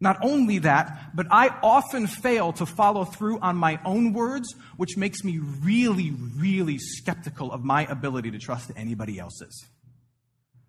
Not 0.00 0.18
only 0.20 0.58
that, 0.58 1.12
but 1.14 1.26
I 1.30 1.48
often 1.62 2.06
fail 2.06 2.52
to 2.52 2.66
follow 2.66 3.06
through 3.06 3.38
on 3.38 3.56
my 3.56 3.80
own 3.86 4.12
words, 4.12 4.54
which 4.76 4.98
makes 4.98 5.24
me 5.24 5.38
really, 5.38 6.10
really 6.36 6.76
skeptical 6.76 7.50
of 7.50 7.64
my 7.64 7.86
ability 7.86 8.32
to 8.32 8.38
trust 8.38 8.70
anybody 8.76 9.18
else's. 9.18 9.64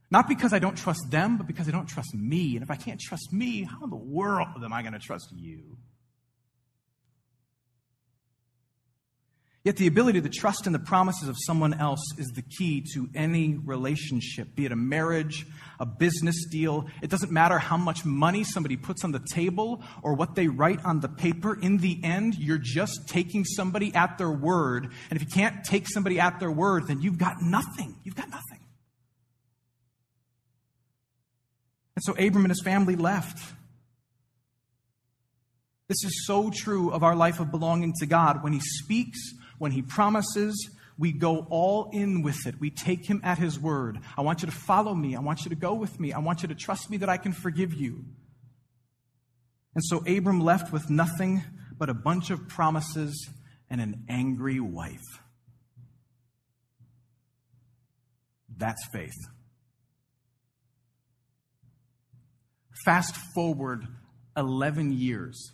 Not 0.10 0.30
because 0.30 0.54
I 0.54 0.60
don't 0.60 0.77
trust 0.77 1.12
them, 1.12 1.36
but 1.36 1.48
because 1.48 1.68
I 1.68 1.72
don't 1.72 1.89
trust 1.89 2.15
me. 2.15 2.56
And 2.56 2.63
if 2.63 2.72
I 2.72 2.77
can't 2.77 3.01
trust 3.01 3.34
me, 3.34 3.63
how 3.63 3.84
in 3.84 3.89
the 3.89 3.98
world 3.98 4.63
am 4.63 4.72
I 4.72 4.84
going 4.84 4.94
to 4.94 5.00
trust 5.00 5.34
you? 5.36 5.75
Yet 9.66 9.78
the 9.78 9.88
ability 9.88 10.22
to 10.22 10.30
trust 10.30 10.68
in 10.68 10.74
the 10.74 10.80
promises 10.80 11.28
of 11.28 11.36
someone 11.40 11.74
else 11.74 12.00
is 12.20 12.28
the 12.28 12.44
key 12.44 12.86
to 12.94 13.10
any 13.16 13.56
relationship, 13.56 14.56
be 14.56 14.68
it 14.68 14.72
a 14.72 14.76
marriage, 14.76 15.48
a 15.80 15.88
business 15.88 16.46
deal. 16.46 16.86
It 17.02 17.10
doesn't 17.10 17.32
matter 17.32 17.58
how 17.58 17.76
much 17.76 18.06
money 18.06 18.44
somebody 18.44 18.78
puts 18.78 19.04
on 19.04 19.12
the 19.12 19.26
table 19.34 19.82
or 20.04 20.14
what 20.14 20.36
they 20.36 20.48
write 20.48 20.86
on 20.86 21.00
the 21.00 21.10
paper. 21.10 21.60
In 21.60 21.80
the 21.80 22.00
end, 22.04 22.36
you're 22.38 22.60
just 22.60 23.08
taking 23.10 23.44
somebody 23.44 23.92
at 23.96 24.20
their 24.20 24.30
word. 24.30 24.92
And 25.10 25.20
if 25.20 25.24
you 25.24 25.32
can't 25.34 25.64
take 25.64 25.90
somebody 25.90 26.20
at 26.20 26.40
their 26.40 26.52
word, 26.52 26.86
then 26.88 27.02
you've 27.02 27.18
got 27.18 27.42
nothing. 27.42 27.96
You've 28.04 28.16
got 28.16 28.30
nothing. 28.30 28.60
And 31.96 32.04
so 32.04 32.12
Abram 32.14 32.46
and 32.46 32.52
his 32.52 32.62
family 32.62 32.96
left. 32.96 33.40
This 35.88 36.04
is 36.04 36.26
so 36.28 36.52
true 36.54 36.92
of 36.92 37.04
our 37.04 37.16
life 37.16 37.40
of 37.40 37.50
belonging 37.52 37.94
to 38.00 38.06
God. 38.06 38.44
When 38.44 38.54
He 38.54 38.60
speaks, 38.60 39.20
when 39.58 39.72
He 39.72 39.82
promises, 39.82 40.70
we 40.98 41.12
go 41.12 41.48
all 41.50 41.90
in 41.92 42.22
with 42.22 42.46
it. 42.48 42.60
We 42.60 42.70
take 42.70 43.10
Him 43.10 43.22
at 43.24 43.38
His 43.38 43.60
word. 43.60 44.00
I 44.18 44.22
want 44.22 44.42
you 44.42 44.48
to 44.48 44.56
follow 44.56 44.94
me. 44.94 45.16
I 45.16 45.20
want 45.20 45.44
you 45.46 45.50
to 45.50 45.56
go 45.56 45.74
with 45.74 46.00
me. 46.00 46.14
I 46.14 46.20
want 46.20 46.42
you 46.42 46.48
to 46.48 46.56
trust 46.56 46.90
me 46.90 46.98
that 46.98 47.10
I 47.10 47.18
can 47.18 47.34
forgive 47.34 47.74
you. 47.74 48.06
And 49.74 49.84
so 49.84 49.98
Abram 50.08 50.40
left 50.40 50.72
with 50.72 50.90
nothing 50.90 51.44
but 51.78 51.90
a 51.90 51.94
bunch 51.94 52.30
of 52.30 52.48
promises 52.48 53.30
and 53.70 53.82
an 53.82 54.06
angry 54.08 54.60
wife. 54.60 55.22
That's 58.58 58.86
faith. 58.94 59.12
Fast 62.86 63.16
forward 63.34 63.86
11 64.38 64.92
years. 64.94 65.52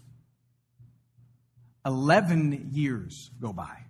11 1.85 2.69
years 2.73 3.31
go 3.41 3.53
by. 3.53 3.85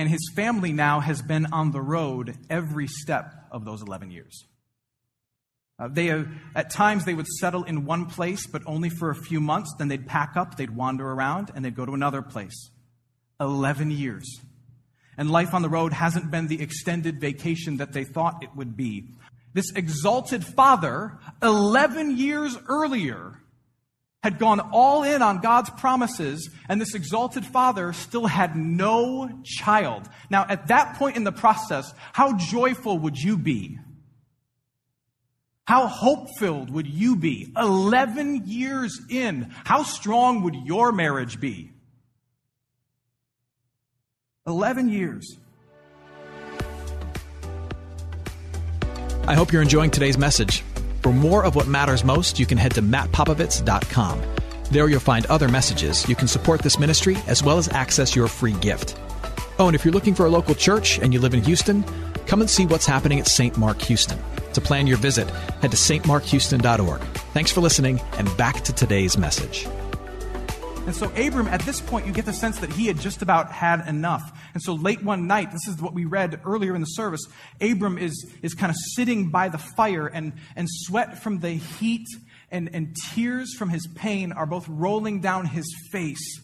And 0.00 0.08
his 0.08 0.32
family 0.34 0.72
now 0.72 1.00
has 1.00 1.20
been 1.20 1.44
on 1.52 1.72
the 1.72 1.80
road 1.82 2.34
every 2.48 2.86
step 2.86 3.34
of 3.50 3.66
those 3.66 3.82
11 3.82 4.10
years. 4.10 4.46
Uh, 5.78 5.88
they, 5.88 6.08
uh, 6.08 6.24
at 6.54 6.70
times, 6.70 7.04
they 7.04 7.12
would 7.12 7.26
settle 7.26 7.64
in 7.64 7.84
one 7.84 8.06
place, 8.06 8.46
but 8.46 8.62
only 8.64 8.88
for 8.88 9.10
a 9.10 9.14
few 9.14 9.40
months. 9.40 9.74
Then 9.76 9.88
they'd 9.88 10.06
pack 10.06 10.38
up, 10.38 10.56
they'd 10.56 10.70
wander 10.70 11.06
around, 11.06 11.50
and 11.54 11.62
they'd 11.62 11.76
go 11.76 11.84
to 11.84 11.92
another 11.92 12.22
place. 12.22 12.70
11 13.40 13.90
years. 13.90 14.40
And 15.18 15.30
life 15.30 15.52
on 15.52 15.60
the 15.60 15.68
road 15.68 15.92
hasn't 15.92 16.30
been 16.30 16.46
the 16.46 16.62
extended 16.62 17.20
vacation 17.20 17.76
that 17.76 17.92
they 17.92 18.04
thought 18.04 18.42
it 18.42 18.56
would 18.56 18.78
be. 18.78 19.04
This 19.52 19.70
exalted 19.76 20.46
father, 20.46 21.18
11 21.42 22.16
years 22.16 22.56
earlier, 22.70 23.34
had 24.22 24.38
gone 24.38 24.60
all 24.72 25.02
in 25.02 25.22
on 25.22 25.40
God's 25.40 25.70
promises, 25.70 26.50
and 26.68 26.80
this 26.80 26.94
exalted 26.94 27.44
father 27.44 27.92
still 27.92 28.26
had 28.26 28.54
no 28.54 29.30
child. 29.44 30.08
Now, 30.28 30.44
at 30.48 30.68
that 30.68 30.96
point 30.96 31.16
in 31.16 31.24
the 31.24 31.32
process, 31.32 31.92
how 32.12 32.36
joyful 32.36 32.98
would 32.98 33.16
you 33.16 33.38
be? 33.38 33.78
How 35.66 35.86
hope 35.86 36.28
filled 36.38 36.70
would 36.70 36.86
you 36.86 37.16
be? 37.16 37.52
11 37.56 38.42
years 38.46 39.00
in, 39.08 39.54
how 39.64 39.84
strong 39.84 40.42
would 40.42 40.56
your 40.64 40.92
marriage 40.92 41.40
be? 41.40 41.70
11 44.46 44.88
years. 44.88 45.36
I 49.26 49.34
hope 49.34 49.52
you're 49.52 49.62
enjoying 49.62 49.92
today's 49.92 50.18
message. 50.18 50.64
For 51.02 51.12
more 51.12 51.44
of 51.44 51.54
what 51.56 51.66
matters 51.66 52.04
most, 52.04 52.38
you 52.38 52.46
can 52.46 52.58
head 52.58 52.74
to 52.74 52.82
mattpopovits.com. 52.82 54.22
There 54.70 54.88
you'll 54.88 55.00
find 55.00 55.26
other 55.26 55.48
messages. 55.48 56.08
You 56.08 56.14
can 56.14 56.28
support 56.28 56.62
this 56.62 56.78
ministry 56.78 57.16
as 57.26 57.42
well 57.42 57.58
as 57.58 57.68
access 57.68 58.14
your 58.14 58.28
free 58.28 58.52
gift. 58.54 58.96
Oh, 59.58 59.66
and 59.66 59.74
if 59.74 59.84
you're 59.84 59.94
looking 59.94 60.14
for 60.14 60.26
a 60.26 60.30
local 60.30 60.54
church 60.54 60.98
and 60.98 61.12
you 61.12 61.20
live 61.20 61.34
in 61.34 61.42
Houston, 61.42 61.84
come 62.26 62.40
and 62.40 62.48
see 62.48 62.66
what's 62.66 62.86
happening 62.86 63.18
at 63.18 63.26
St. 63.26 63.56
Mark 63.58 63.80
Houston. 63.82 64.18
To 64.52 64.60
plan 64.60 64.86
your 64.86 64.98
visit, 64.98 65.28
head 65.60 65.70
to 65.70 65.76
stmarkhouston.org. 65.76 67.00
Thanks 67.32 67.50
for 67.50 67.60
listening, 67.60 68.00
and 68.18 68.36
back 68.36 68.62
to 68.62 68.72
today's 68.72 69.16
message. 69.16 69.66
And 70.86 70.94
so, 70.94 71.10
Abram, 71.16 71.46
at 71.48 71.60
this 71.62 71.80
point, 71.80 72.06
you 72.06 72.12
get 72.12 72.24
the 72.24 72.32
sense 72.32 72.58
that 72.60 72.72
he 72.72 72.86
had 72.86 72.98
just 72.98 73.22
about 73.22 73.52
had 73.52 73.86
enough. 73.86 74.32
And 74.54 74.62
so, 74.62 74.74
late 74.74 75.02
one 75.02 75.26
night, 75.26 75.52
this 75.52 75.66
is 75.68 75.80
what 75.80 75.94
we 75.94 76.04
read 76.04 76.40
earlier 76.44 76.74
in 76.74 76.80
the 76.80 76.86
service, 76.86 77.22
Abram 77.60 77.98
is, 77.98 78.30
is 78.42 78.54
kind 78.54 78.70
of 78.70 78.76
sitting 78.94 79.30
by 79.30 79.48
the 79.48 79.58
fire, 79.58 80.06
and, 80.06 80.32
and 80.56 80.68
sweat 80.68 81.22
from 81.22 81.40
the 81.40 81.50
heat 81.50 82.06
and, 82.50 82.70
and 82.74 82.96
tears 83.12 83.54
from 83.54 83.68
his 83.68 83.86
pain 83.94 84.32
are 84.32 84.46
both 84.46 84.66
rolling 84.68 85.20
down 85.20 85.46
his 85.46 85.66
face. 85.92 86.40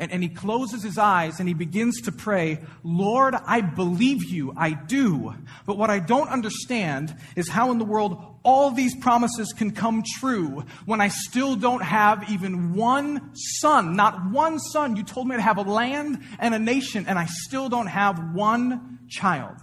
And, 0.00 0.10
and 0.10 0.22
he 0.22 0.30
closes 0.30 0.82
his 0.82 0.96
eyes 0.96 1.40
and 1.40 1.48
he 1.48 1.54
begins 1.54 2.00
to 2.02 2.12
pray, 2.12 2.60
Lord, 2.82 3.34
I 3.34 3.60
believe 3.60 4.24
you, 4.24 4.54
I 4.56 4.72
do. 4.72 5.34
But 5.66 5.76
what 5.76 5.90
I 5.90 5.98
don't 5.98 6.30
understand 6.30 7.14
is 7.36 7.50
how 7.50 7.70
in 7.70 7.76
the 7.76 7.84
world 7.84 8.38
all 8.42 8.70
these 8.70 8.96
promises 8.96 9.52
can 9.52 9.72
come 9.72 10.02
true 10.18 10.64
when 10.86 11.02
I 11.02 11.08
still 11.08 11.54
don't 11.54 11.82
have 11.82 12.30
even 12.30 12.72
one 12.74 13.30
son, 13.34 13.94
not 13.94 14.30
one 14.30 14.58
son. 14.58 14.96
You 14.96 15.02
told 15.02 15.28
me 15.28 15.36
to 15.36 15.42
have 15.42 15.58
a 15.58 15.62
land 15.62 16.22
and 16.38 16.54
a 16.54 16.58
nation, 16.58 17.04
and 17.06 17.18
I 17.18 17.26
still 17.26 17.68
don't 17.68 17.88
have 17.88 18.32
one 18.32 19.00
child. 19.06 19.56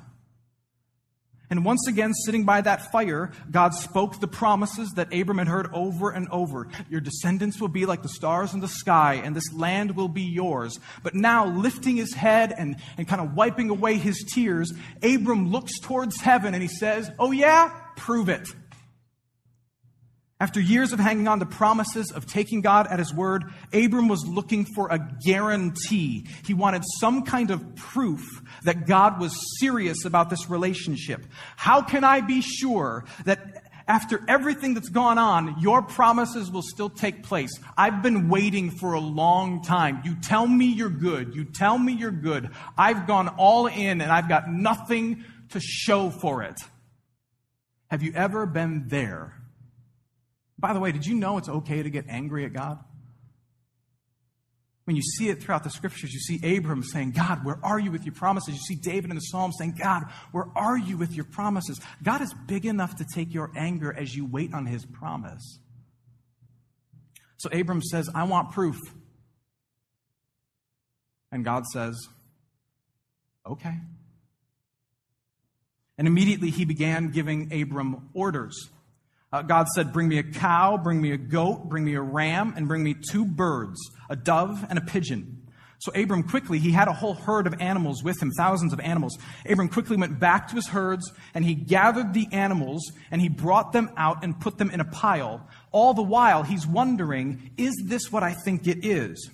And 1.50 1.64
once 1.64 1.88
again, 1.88 2.14
sitting 2.14 2.44
by 2.44 2.62
that 2.62 2.92
fire, 2.92 3.32
God 3.50 3.74
spoke 3.74 4.20
the 4.20 4.28
promises 4.28 4.92
that 4.96 5.14
Abram 5.14 5.38
had 5.38 5.48
heard 5.48 5.70
over 5.74 6.12
and 6.12 6.28
over. 6.30 6.68
Your 6.90 7.00
descendants 7.00 7.62
will 7.62 7.70
be 7.70 7.86
like 7.86 8.04
the 8.04 8.10
stars 8.10 8.54
in 8.54 8.60
the 8.60 8.68
sky, 8.68 9.22
and 9.24 9.34
this 9.34 9.54
land 9.54 9.96
will 9.96 10.10
be 10.10 10.24
yours. 10.24 10.78
But 11.04 11.16
now, 11.16 11.46
lifting 11.46 11.96
his 11.96 12.14
head 12.14 12.54
and, 12.58 12.76
and 12.98 13.08
kind 13.08 13.22
of 13.22 13.34
wiping 13.34 13.70
away 13.70 13.96
his 13.96 14.26
tears, 14.34 14.74
Abram 15.02 15.50
looks 15.50 15.80
towards 15.80 16.20
heaven 16.20 16.54
and 16.54 16.62
he 16.62 16.68
says, 16.68 17.10
Oh, 17.18 17.32
yeah? 17.32 17.74
Prove 17.96 18.28
it. 18.28 18.48
After 20.40 20.62
years 20.62 20.94
of 20.94 21.00
hanging 21.00 21.28
on 21.28 21.40
to 21.40 21.48
promises, 21.48 22.12
of 22.12 22.28
taking 22.28 22.62
God 22.62 22.86
at 22.88 23.00
his 23.00 23.12
word, 23.12 23.46
Abram 23.74 24.08
was 24.08 24.24
looking 24.28 24.66
for 24.66 24.88
a 24.90 25.00
guarantee. 25.26 26.28
He 26.46 26.54
wanted 26.54 26.84
some 27.00 27.24
kind 27.24 27.50
of 27.50 27.76
proof 27.76 28.22
that 28.64 28.86
God 28.86 29.20
was 29.20 29.36
serious 29.60 30.06
about 30.06 30.30
this 30.30 30.48
relationship. 30.48 31.26
How 31.56 31.82
can 31.82 32.04
I 32.04 32.22
be 32.22 32.42
sure 32.42 33.06
that 33.26 33.64
after 33.88 34.24
everything 34.28 34.76
that's 34.76 34.90
gone 34.90 35.18
on, 35.18 35.60
your 35.60 35.82
promises 35.82 36.52
will 36.52 36.62
still 36.62 36.90
take 36.90 37.24
place? 37.24 37.60
I've 37.76 38.04
been 38.04 38.30
waiting 38.30 38.70
for 38.70 38.94
a 38.94 39.00
long 39.00 39.64
time. 39.64 40.02
You 40.06 40.16
tell 40.22 40.46
me 40.46 40.68
you're 40.68 40.90
good. 40.90 41.34
You 41.34 41.46
tell 41.46 41.80
me 41.80 41.94
you're 41.94 42.12
good. 42.12 42.52
I've 42.78 43.08
gone 43.08 43.30
all 43.38 43.66
in 43.66 44.02
and 44.02 44.12
I've 44.12 44.30
got 44.30 44.52
nothing 44.52 45.24
to 45.50 45.60
show 45.60 46.12
for 46.12 46.44
it. 46.44 46.62
Have 47.90 48.04
you 48.04 48.12
ever 48.14 48.46
been 48.46 48.88
there? 48.90 49.37
By 50.60 50.74
the 50.74 50.80
way, 50.80 50.92
did 50.92 51.06
you 51.06 51.16
know 51.16 51.38
it's 51.38 51.50
okay 51.50 51.84
to 51.84 51.90
get 51.90 52.06
angry 52.08 52.46
at 52.46 52.54
God? 52.54 52.80
When 54.86 54.96
you 54.96 55.02
see 55.02 55.30
it 55.30 55.42
throughout 55.42 55.64
the 55.64 55.70
scriptures, 55.70 56.14
you 56.14 56.20
see 56.20 56.58
Abram 56.58 56.82
saying, 56.82 57.12
God, 57.12 57.44
where 57.44 57.60
are 57.62 57.78
you 57.78 57.92
with 57.92 58.06
your 58.06 58.16
promises? 58.16 58.56
You 58.56 58.62
see 58.62 58.76
David 58.76 59.10
in 59.10 59.18
the 59.18 59.22
Psalms 59.22 59.56
saying, 59.60 59.76
God, 59.78 60.06
where 60.32 60.48
are 60.56 60.78
you 60.78 60.98
with 60.98 61.14
your 61.14 61.26
promises? 61.26 61.80
God 62.02 62.22
is 62.22 62.34
big 62.48 62.66
enough 62.66 62.96
to 62.96 63.06
take 63.14 63.34
your 63.34 63.52
anger 63.56 63.94
as 63.94 64.16
you 64.16 64.26
wait 64.26 64.54
on 64.54 64.66
his 64.66 64.86
promise. 64.86 65.60
So 67.36 67.50
Abram 67.52 67.82
says, 67.82 68.10
I 68.16 68.24
want 68.24 68.52
proof. 68.52 68.80
And 71.32 71.44
God 71.44 71.66
says, 71.66 72.08
Okay. 73.46 73.76
And 75.98 76.08
immediately 76.08 76.50
he 76.50 76.66
began 76.66 77.10
giving 77.10 77.52
Abram 77.62 78.10
orders. 78.14 78.70
Uh, 79.32 79.42
God 79.42 79.68
said, 79.68 79.92
Bring 79.92 80.08
me 80.08 80.20
a 80.20 80.24
cow, 80.24 80.78
bring 80.78 81.02
me 81.02 81.12
a 81.12 81.18
goat, 81.18 81.68
bring 81.70 81.84
me 81.84 81.96
a 81.96 82.02
ram, 82.02 82.54
and 82.56 82.68
bring 82.68 82.84
me 82.84 82.96
two 83.12 83.26
birds, 83.26 83.78
a 84.10 84.16
dove 84.16 84.66
and 84.70 84.78
a 84.78 84.82
pigeon. 84.82 85.48
So 85.80 85.92
Abram 85.94 86.24
quickly, 86.24 86.58
he 86.58 86.72
had 86.72 86.88
a 86.88 86.94
whole 86.94 87.14
herd 87.14 87.46
of 87.46 87.62
animals 87.62 88.04
with 88.04 88.20
him, 88.22 88.32
thousands 88.32 88.74
of 88.74 88.80
animals. 88.80 89.18
Abram 89.48 89.70
quickly 89.70 89.96
went 89.96 90.20
back 90.20 90.48
to 90.48 90.56
his 90.56 90.68
herds 90.68 91.12
and 91.36 91.46
he 91.46 91.54
gathered 91.54 92.14
the 92.14 92.28
animals 92.32 92.92
and 93.12 93.22
he 93.22 93.30
brought 93.30 93.74
them 93.74 93.92
out 93.96 94.24
and 94.24 94.40
put 94.40 94.58
them 94.58 94.72
in 94.72 94.80
a 94.80 94.86
pile. 94.86 95.48
All 95.72 95.94
the 95.94 96.02
while, 96.02 96.42
he's 96.42 96.66
wondering, 96.66 97.52
is 97.58 97.76
this 97.86 98.12
what 98.12 98.24
I 98.24 98.34
think 98.34 98.66
it 98.66 98.84
is? 98.84 99.30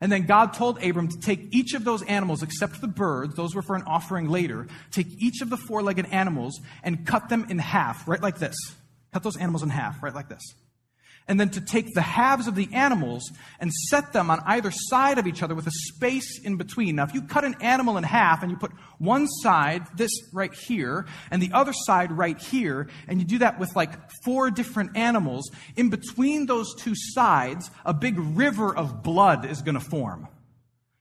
And 0.00 0.10
then 0.10 0.24
God 0.24 0.54
told 0.54 0.82
Abram 0.82 1.08
to 1.08 1.18
take 1.18 1.48
each 1.50 1.74
of 1.74 1.84
those 1.84 2.02
animals, 2.04 2.42
except 2.42 2.80
the 2.80 2.88
birds, 2.88 3.34
those 3.34 3.54
were 3.54 3.60
for 3.60 3.76
an 3.76 3.82
offering 3.82 4.28
later, 4.28 4.68
take 4.90 5.08
each 5.18 5.42
of 5.42 5.50
the 5.50 5.58
four 5.58 5.82
legged 5.82 6.06
animals 6.06 6.58
and 6.82 7.04
cut 7.04 7.28
them 7.28 7.46
in 7.50 7.58
half, 7.58 8.06
right 8.08 8.22
like 8.22 8.38
this. 8.38 8.56
Cut 9.12 9.22
those 9.22 9.36
animals 9.36 9.62
in 9.62 9.70
half, 9.70 10.02
right 10.02 10.14
like 10.14 10.28
this. 10.28 10.42
And 11.28 11.38
then 11.38 11.50
to 11.50 11.60
take 11.60 11.94
the 11.94 12.00
halves 12.00 12.48
of 12.48 12.56
the 12.56 12.68
animals 12.72 13.30
and 13.60 13.72
set 13.72 14.12
them 14.12 14.30
on 14.30 14.40
either 14.46 14.72
side 14.72 15.18
of 15.18 15.28
each 15.28 15.42
other 15.42 15.54
with 15.54 15.66
a 15.66 15.70
space 15.70 16.40
in 16.42 16.56
between. 16.56 16.96
Now, 16.96 17.04
if 17.04 17.14
you 17.14 17.22
cut 17.22 17.44
an 17.44 17.54
animal 17.60 17.96
in 17.98 18.04
half 18.04 18.42
and 18.42 18.50
you 18.50 18.56
put 18.56 18.72
one 18.98 19.28
side, 19.28 19.86
this 19.96 20.10
right 20.32 20.52
here, 20.52 21.06
and 21.30 21.40
the 21.40 21.52
other 21.52 21.72
side 21.72 22.10
right 22.10 22.38
here, 22.38 22.88
and 23.06 23.20
you 23.20 23.26
do 23.26 23.38
that 23.38 23.60
with 23.60 23.76
like 23.76 23.92
four 24.24 24.50
different 24.50 24.96
animals, 24.96 25.48
in 25.76 25.88
between 25.88 26.46
those 26.46 26.74
two 26.74 26.94
sides, 26.96 27.70
a 27.84 27.94
big 27.94 28.18
river 28.18 28.74
of 28.74 29.04
blood 29.04 29.44
is 29.44 29.62
going 29.62 29.78
to 29.78 29.80
form. 29.80 30.26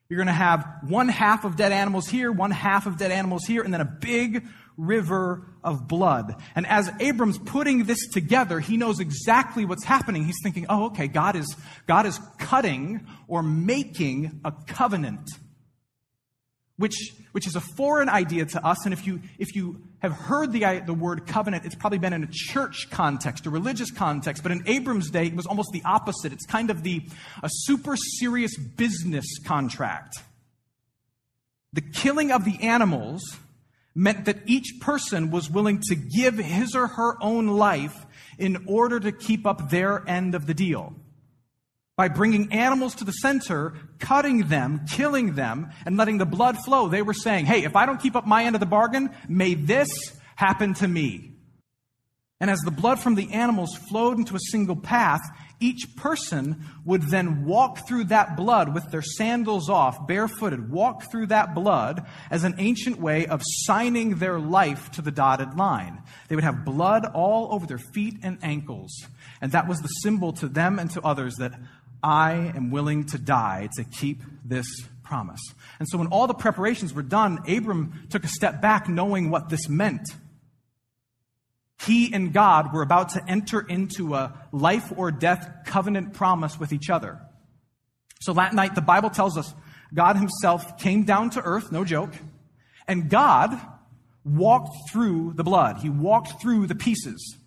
You're 0.09 0.17
going 0.17 0.27
to 0.27 0.33
have 0.33 0.67
one 0.87 1.07
half 1.07 1.45
of 1.45 1.55
dead 1.55 1.71
animals 1.71 2.07
here, 2.07 2.31
one 2.31 2.49
half 2.49 2.87
of 2.87 2.97
dead 2.97 3.11
animals 3.11 3.45
here, 3.45 3.61
and 3.61 3.71
then 3.71 3.81
a 3.81 3.85
big 3.85 4.43
river 4.75 5.45
of 5.63 5.87
blood. 5.87 6.35
And 6.55 6.65
as 6.65 6.89
Abram's 6.99 7.37
putting 7.37 7.83
this 7.83 8.07
together, 8.07 8.59
he 8.59 8.75
knows 8.75 8.99
exactly 8.99 9.65
what's 9.65 9.83
happening. 9.83 10.25
He's 10.25 10.39
thinking, 10.41 10.65
oh, 10.67 10.85
okay, 10.87 11.07
God 11.07 11.35
is, 11.35 11.55
God 11.85 12.07
is 12.07 12.19
cutting 12.39 13.05
or 13.27 13.43
making 13.43 14.41
a 14.43 14.51
covenant 14.51 15.29
which, 16.79 17.13
which 17.33 17.45
is 17.45 17.57
a 17.57 17.59
foreign 17.59 18.07
idea 18.07 18.45
to 18.45 18.65
us. 18.65 18.85
And 18.85 18.93
if 18.93 19.05
you, 19.05 19.21
if 19.37 19.53
you 19.53 19.81
have 19.99 20.13
heard 20.13 20.53
the, 20.53 20.81
the 20.85 20.93
word 20.93 21.27
covenant, 21.27 21.65
it's 21.65 21.75
probably 21.75 21.99
been 21.99 22.13
in 22.13 22.23
a 22.23 22.29
church 22.31 22.87
context, 22.89 23.45
a 23.45 23.49
religious 23.49 23.91
context. 23.91 24.43
But 24.43 24.53
in 24.53 24.63
Abram's 24.65 25.09
day, 25.09 25.27
it 25.27 25.35
was 25.35 25.45
almost 25.45 25.71
the 25.73 25.81
opposite. 25.83 26.31
It's 26.31 26.45
kind 26.45 26.69
of 26.69 26.83
the, 26.83 27.01
a 27.43 27.49
super 27.51 27.97
serious 27.97 28.57
business 28.57 29.25
contract. 29.45 30.19
The 31.73 31.81
killing 31.81 32.31
of 32.31 32.45
the 32.45 32.57
animals 32.63 33.21
meant 33.93 34.23
that 34.23 34.37
each 34.45 34.79
person 34.79 35.31
was 35.31 35.49
willing 35.49 35.81
to 35.89 35.95
give 35.95 36.37
his 36.37 36.75
or 36.75 36.87
her 36.87 37.21
own 37.21 37.47
life 37.47 38.05
in 38.37 38.63
order 38.67 39.01
to 39.01 39.11
keep 39.11 39.45
up 39.45 39.69
their 39.69 40.07
end 40.07 40.33
of 40.33 40.47
the 40.47 40.53
deal 40.53 40.95
by 41.99 42.07
bringing 42.07 42.53
animals 42.53 42.95
to 42.95 43.03
the 43.03 43.11
center, 43.11 43.73
cutting 43.99 44.47
them, 44.47 44.85
killing 44.89 45.35
them, 45.35 45.69
and 45.85 45.97
letting 45.97 46.17
the 46.17 46.25
blood 46.25 46.57
flow. 46.63 46.87
They 46.87 47.01
were 47.01 47.13
saying, 47.13 47.45
hey, 47.45 47.65
if 47.65 47.75
I 47.75 47.85
don't 47.85 47.99
keep 47.99 48.15
up 48.15 48.25
my 48.25 48.45
end 48.45 48.55
of 48.55 48.61
the 48.61 48.65
bargain, 48.65 49.09
may 49.27 49.53
this 49.53 49.89
happen 50.37 50.75
to 50.75 50.87
me. 50.87 51.33
And 52.39 52.49
as 52.49 52.59
the 52.59 52.71
blood 52.71 53.01
from 53.01 53.15
the 53.15 53.33
animals 53.33 53.75
flowed 53.89 54.17
into 54.17 54.37
a 54.37 54.39
single 54.39 54.77
path, 54.77 55.19
each 55.59 55.93
person 55.97 56.63
would 56.85 57.01
then 57.01 57.43
walk 57.43 57.85
through 57.85 58.05
that 58.05 58.37
blood 58.37 58.73
with 58.73 58.89
their 58.91 59.01
sandals 59.01 59.69
off, 59.69 60.07
barefooted, 60.07 60.71
walk 60.71 61.11
through 61.11 61.27
that 61.27 61.53
blood 61.53 62.05
as 62.31 62.45
an 62.45 62.55
ancient 62.59 62.97
way 62.97 63.27
of 63.27 63.41
signing 63.43 64.15
their 64.15 64.39
life 64.39 64.89
to 64.91 65.01
the 65.01 65.11
dotted 65.11 65.55
line. 65.57 66.01
They 66.29 66.35
would 66.35 66.45
have 66.45 66.63
blood 66.63 67.05
all 67.05 67.53
over 67.53 67.67
their 67.67 67.77
feet 67.77 68.19
and 68.23 68.37
ankles. 68.41 69.05
And 69.41 69.51
that 69.51 69.67
was 69.67 69.79
the 69.79 69.87
symbol 69.87 70.31
to 70.33 70.47
them 70.47 70.79
and 70.79 70.89
to 70.91 71.01
others 71.01 71.35
that 71.35 71.59
I 72.01 72.51
am 72.55 72.71
willing 72.71 73.05
to 73.07 73.17
die 73.17 73.69
to 73.75 73.83
keep 73.83 74.21
this 74.45 74.67
promise. 75.03 75.41
And 75.79 75.87
so 75.89 75.97
when 75.97 76.07
all 76.07 76.27
the 76.27 76.33
preparations 76.33 76.93
were 76.93 77.01
done, 77.01 77.39
Abram 77.47 78.07
took 78.09 78.23
a 78.23 78.27
step 78.27 78.61
back 78.61 78.87
knowing 78.87 79.29
what 79.29 79.49
this 79.49 79.67
meant. 79.67 80.07
He 81.85 82.13
and 82.13 82.33
God 82.33 82.73
were 82.73 82.81
about 82.81 83.09
to 83.09 83.23
enter 83.27 83.61
into 83.61 84.13
a 84.15 84.33
life 84.51 84.91
or 84.95 85.11
death 85.11 85.49
covenant 85.65 86.13
promise 86.13 86.59
with 86.59 86.73
each 86.73 86.89
other. 86.89 87.19
So 88.21 88.33
that 88.33 88.53
night, 88.53 88.75
the 88.75 88.81
Bible 88.81 89.09
tells 89.09 89.37
us 89.37 89.53
God 89.93 90.17
himself 90.17 90.77
came 90.77 91.03
down 91.03 91.31
to 91.31 91.41
earth, 91.41 91.71
no 91.71 91.85
joke, 91.85 92.13
and 92.87 93.09
God 93.09 93.59
walked 94.25 94.91
through 94.91 95.33
the 95.35 95.43
blood. 95.43 95.77
He 95.77 95.89
walked 95.89 96.41
through 96.41 96.67
the 96.67 96.75
pieces. 96.75 97.37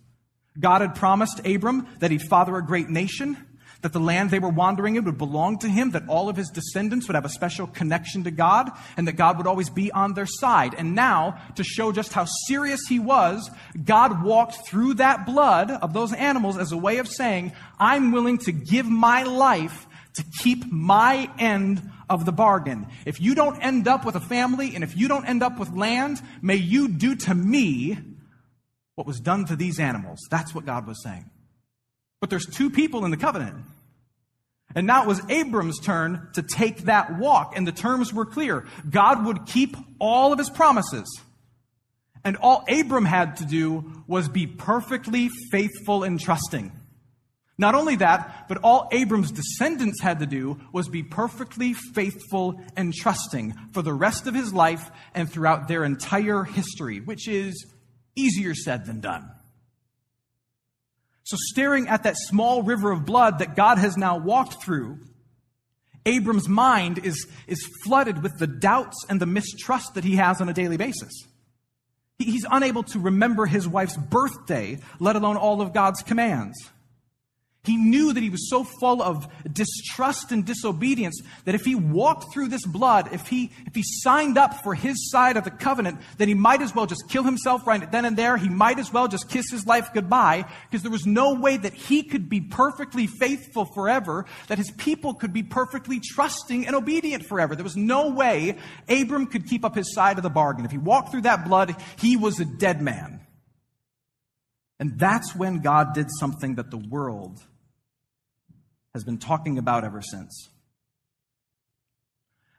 God 0.59 0.80
had 0.80 0.94
promised 0.94 1.47
Abram 1.47 1.87
that 2.00 2.11
he'd 2.11 2.23
father 2.23 2.56
a 2.56 2.64
great 2.64 2.88
nation 2.88 3.37
that 3.83 3.93
the 3.93 4.01
land 4.01 4.31
they 4.31 4.39
were 4.39 4.49
wandering 4.49 4.97
in 4.97 5.05
would 5.05 5.19
belong 5.19 5.59
to 5.59 5.69
him, 5.69 5.91
that 5.91 6.09
all 6.09 6.29
of 6.29 6.37
his 6.37 6.49
descendants 6.51 7.07
would 7.07 7.15
have 7.15 7.25
a 7.25 7.29
special 7.29 7.67
connection 7.67 8.25
to 8.25 8.31
God, 8.31 8.71
and 8.97 9.07
that 9.07 9.12
God 9.12 9.37
would 9.37 9.47
always 9.47 9.71
be 9.71 9.93
on 9.93 10.15
their 10.15 10.27
side. 10.27 10.75
And 10.75 10.95
now, 10.95 11.41
to 11.57 11.65
show 11.65 11.93
just 11.93 12.12
how 12.12 12.25
serious 12.47 12.81
he 12.89 12.99
was, 12.99 13.51
God 13.85 14.23
walked 14.23 14.67
through 14.67 14.95
that 14.95 15.27
blood 15.27 15.71
of 15.71 15.93
those 15.93 16.12
animals 16.12 16.57
as 16.57 16.73
a 16.73 16.77
way 16.77 16.99
of 16.99 17.09
saying, 17.09 17.53
I'm 17.79 18.12
willing 18.12 18.39
to 18.39 18.53
give 18.53 18.87
my 18.87 19.25
life 19.25 19.87
to 20.15 20.25
keep 20.41 20.71
my 20.71 21.31
end 21.39 21.91
of 22.09 22.25
the 22.25 22.33
bargain. 22.33 22.87
If 23.07 23.21
you 23.21 23.35
don't 23.35 23.61
end 23.62 23.89
up 23.89 24.05
with 24.05 24.15
a 24.15 24.21
family 24.21 24.75
and 24.75 24.85
if 24.85 24.97
you 24.97 25.09
don't 25.09 25.25
end 25.25 25.43
up 25.43 25.59
with 25.59 25.73
land, 25.73 26.21
may 26.43 26.57
you 26.57 26.89
do 26.89 27.17
to 27.17 27.35
me 27.35 27.99
what 28.95 29.07
was 29.07 29.21
done 29.21 29.47
to 29.47 29.57
these 29.57 29.81
animals. 29.81 30.19
That's 30.31 30.55
what 30.55 30.67
God 30.67 30.87
was 30.87 31.03
saying. 31.03 31.31
But 32.21 32.31
there's 32.31 32.47
two 32.47 32.71
people 32.71 33.05
in 33.05 33.11
the 33.11 33.16
covenant. 33.16 33.64
And 34.74 34.87
now 34.87 35.02
it 35.02 35.08
was 35.08 35.22
Abram's 35.28 35.78
turn 35.80 36.28
to 36.35 36.42
take 36.42 36.85
that 36.85 37.18
walk, 37.18 37.54
and 37.56 37.66
the 37.66 37.72
terms 37.72 38.12
were 38.12 38.26
clear. 38.26 38.66
God 38.88 39.26
would 39.26 39.46
keep 39.46 39.76
all 39.98 40.32
of 40.32 40.38
his 40.38 40.50
promises. 40.50 41.06
And 42.24 42.37
all 42.37 42.64
Abram 42.68 43.04
had 43.04 43.37
to 43.38 43.44
do 43.44 44.04
was 44.06 44.28
be 44.28 44.46
perfectly 44.46 45.28
faithful 45.50 46.04
and 46.04 46.20
trusting. 46.20 46.72
Not 47.58 47.74
only 47.74 47.96
that, 47.96 48.46
but 48.48 48.58
all 48.62 48.88
Abram's 48.92 49.30
descendants 49.30 50.00
had 50.00 50.20
to 50.20 50.26
do 50.26 50.58
was 50.72 50.88
be 50.88 51.02
perfectly 51.02 51.74
faithful 51.74 52.61
and 52.76 52.94
trusting 52.94 53.54
for 53.72 53.82
the 53.82 53.92
rest 53.92 54.26
of 54.26 54.35
his 54.35 54.54
life 54.54 54.90
and 55.14 55.30
throughout 55.30 55.68
their 55.68 55.85
entire 55.85 56.44
history, 56.44 57.00
which 57.00 57.28
is 57.28 57.66
easier 58.16 58.54
said 58.54 58.87
than 58.87 59.00
done. 59.00 59.30
So, 61.24 61.37
staring 61.38 61.88
at 61.88 62.02
that 62.02 62.16
small 62.16 62.62
river 62.62 62.90
of 62.90 63.04
blood 63.04 63.38
that 63.38 63.56
God 63.56 63.78
has 63.78 63.96
now 63.96 64.18
walked 64.18 64.62
through, 64.62 64.98
Abram's 66.04 66.48
mind 66.48 66.98
is, 66.98 67.26
is 67.46 67.68
flooded 67.85 68.22
with 68.22 68.38
the 68.38 68.46
doubts 68.46 69.04
and 69.08 69.20
the 69.20 69.26
mistrust 69.26 69.94
that 69.94 70.04
he 70.04 70.16
has 70.16 70.40
on 70.40 70.48
a 70.48 70.54
daily 70.54 70.76
basis. 70.76 71.12
He's 72.18 72.46
unable 72.50 72.82
to 72.85 72.98
remember 72.98 73.46
his 73.46 73.68
wife's 73.68 73.96
birthday, 73.96 74.78
let 74.98 75.16
alone 75.16 75.37
all 75.37 75.61
of 75.61 75.72
God's 75.72 76.02
commands. 76.02 76.56
He 77.64 77.77
knew 77.77 78.12
that 78.12 78.22
he 78.25 78.29
was 78.29 78.51
so 78.51 78.64
full 78.64 79.01
of 79.01 79.29
distrust 79.53 80.33
and 80.33 80.44
disobedience 80.44 81.20
that 81.44 81.55
if 81.55 81.64
he 81.64 81.77
walked 81.77 82.33
through 82.33 82.48
this 82.48 82.66
blood, 82.66 83.11
if 83.12 83.29
he, 83.29 83.53
if 83.66 83.75
he 83.77 83.85
signed 83.85 84.37
up 84.37 84.64
for 84.64 84.75
his 84.75 85.09
side 85.12 85.37
of 85.37 85.44
the 85.44 85.53
covenant, 85.53 86.01
then 86.18 86.27
he 86.27 86.35
might 86.35 86.61
as 86.61 86.75
well 86.75 86.87
just 86.87 87.09
kill 87.09 87.22
himself 87.22 87.64
right 87.64 87.92
then 87.92 88.05
and 88.05 88.16
there. 88.16 88.37
He 88.37 88.48
might 88.48 88.81
as 88.81 88.92
well 88.92 89.07
just 89.07 89.29
kiss 89.29 89.48
his 89.48 89.64
life 89.64 89.90
goodbye 89.94 90.44
because 90.68 90.83
there 90.83 90.90
was 90.90 91.07
no 91.07 91.35
way 91.35 91.57
that 91.57 91.72
he 91.72 92.03
could 92.03 92.29
be 92.29 92.40
perfectly 92.40 93.07
faithful 93.07 93.64
forever, 93.64 94.27
that 94.48 94.59
his 94.59 94.72
people 94.72 95.14
could 95.14 95.33
be 95.33 95.44
perfectly 95.44 96.01
trusting 96.01 96.66
and 96.66 96.75
obedient 96.75 97.27
forever. 97.27 97.55
There 97.55 97.62
was 97.62 97.77
no 97.77 98.11
way 98.11 98.59
Abram 98.88 99.29
could 99.29 99.46
keep 99.46 99.64
up 99.64 99.77
his 99.77 99.94
side 99.94 100.16
of 100.16 100.25
the 100.25 100.31
bargain. 100.31 100.64
If 100.64 100.72
he 100.72 100.79
walked 100.79 101.12
through 101.12 101.22
that 101.22 101.44
blood, 101.44 101.77
he 101.96 102.16
was 102.16 102.40
a 102.40 102.44
dead 102.44 102.83
man. 102.83 103.20
And 104.81 104.98
that's 104.98 105.37
when 105.37 105.61
God 105.61 105.94
did 105.94 106.09
something 106.18 106.57
that 106.57 106.72
the 106.72 106.77
world 106.77 107.40
has 108.94 109.05
been 109.05 109.18
talking 109.18 109.59
about 109.59 109.85
ever 109.85 110.02
since. 110.02 110.48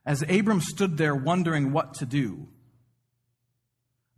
As 0.05 0.23
Abram 0.29 0.61
stood 0.61 0.97
there 0.97 1.15
wondering 1.15 1.71
what 1.71 1.93
to 1.95 2.05
do, 2.05 2.47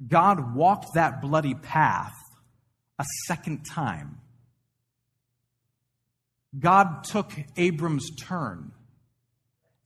God 0.06 0.56
walked 0.56 0.94
that 0.96 1.22
bloody 1.22 1.54
path 1.54 2.16
a 2.98 3.06
second 3.28 3.66
time. 3.66 4.20
God 6.58 7.04
took 7.04 7.32
Abram's 7.58 8.10
turn 8.16 8.72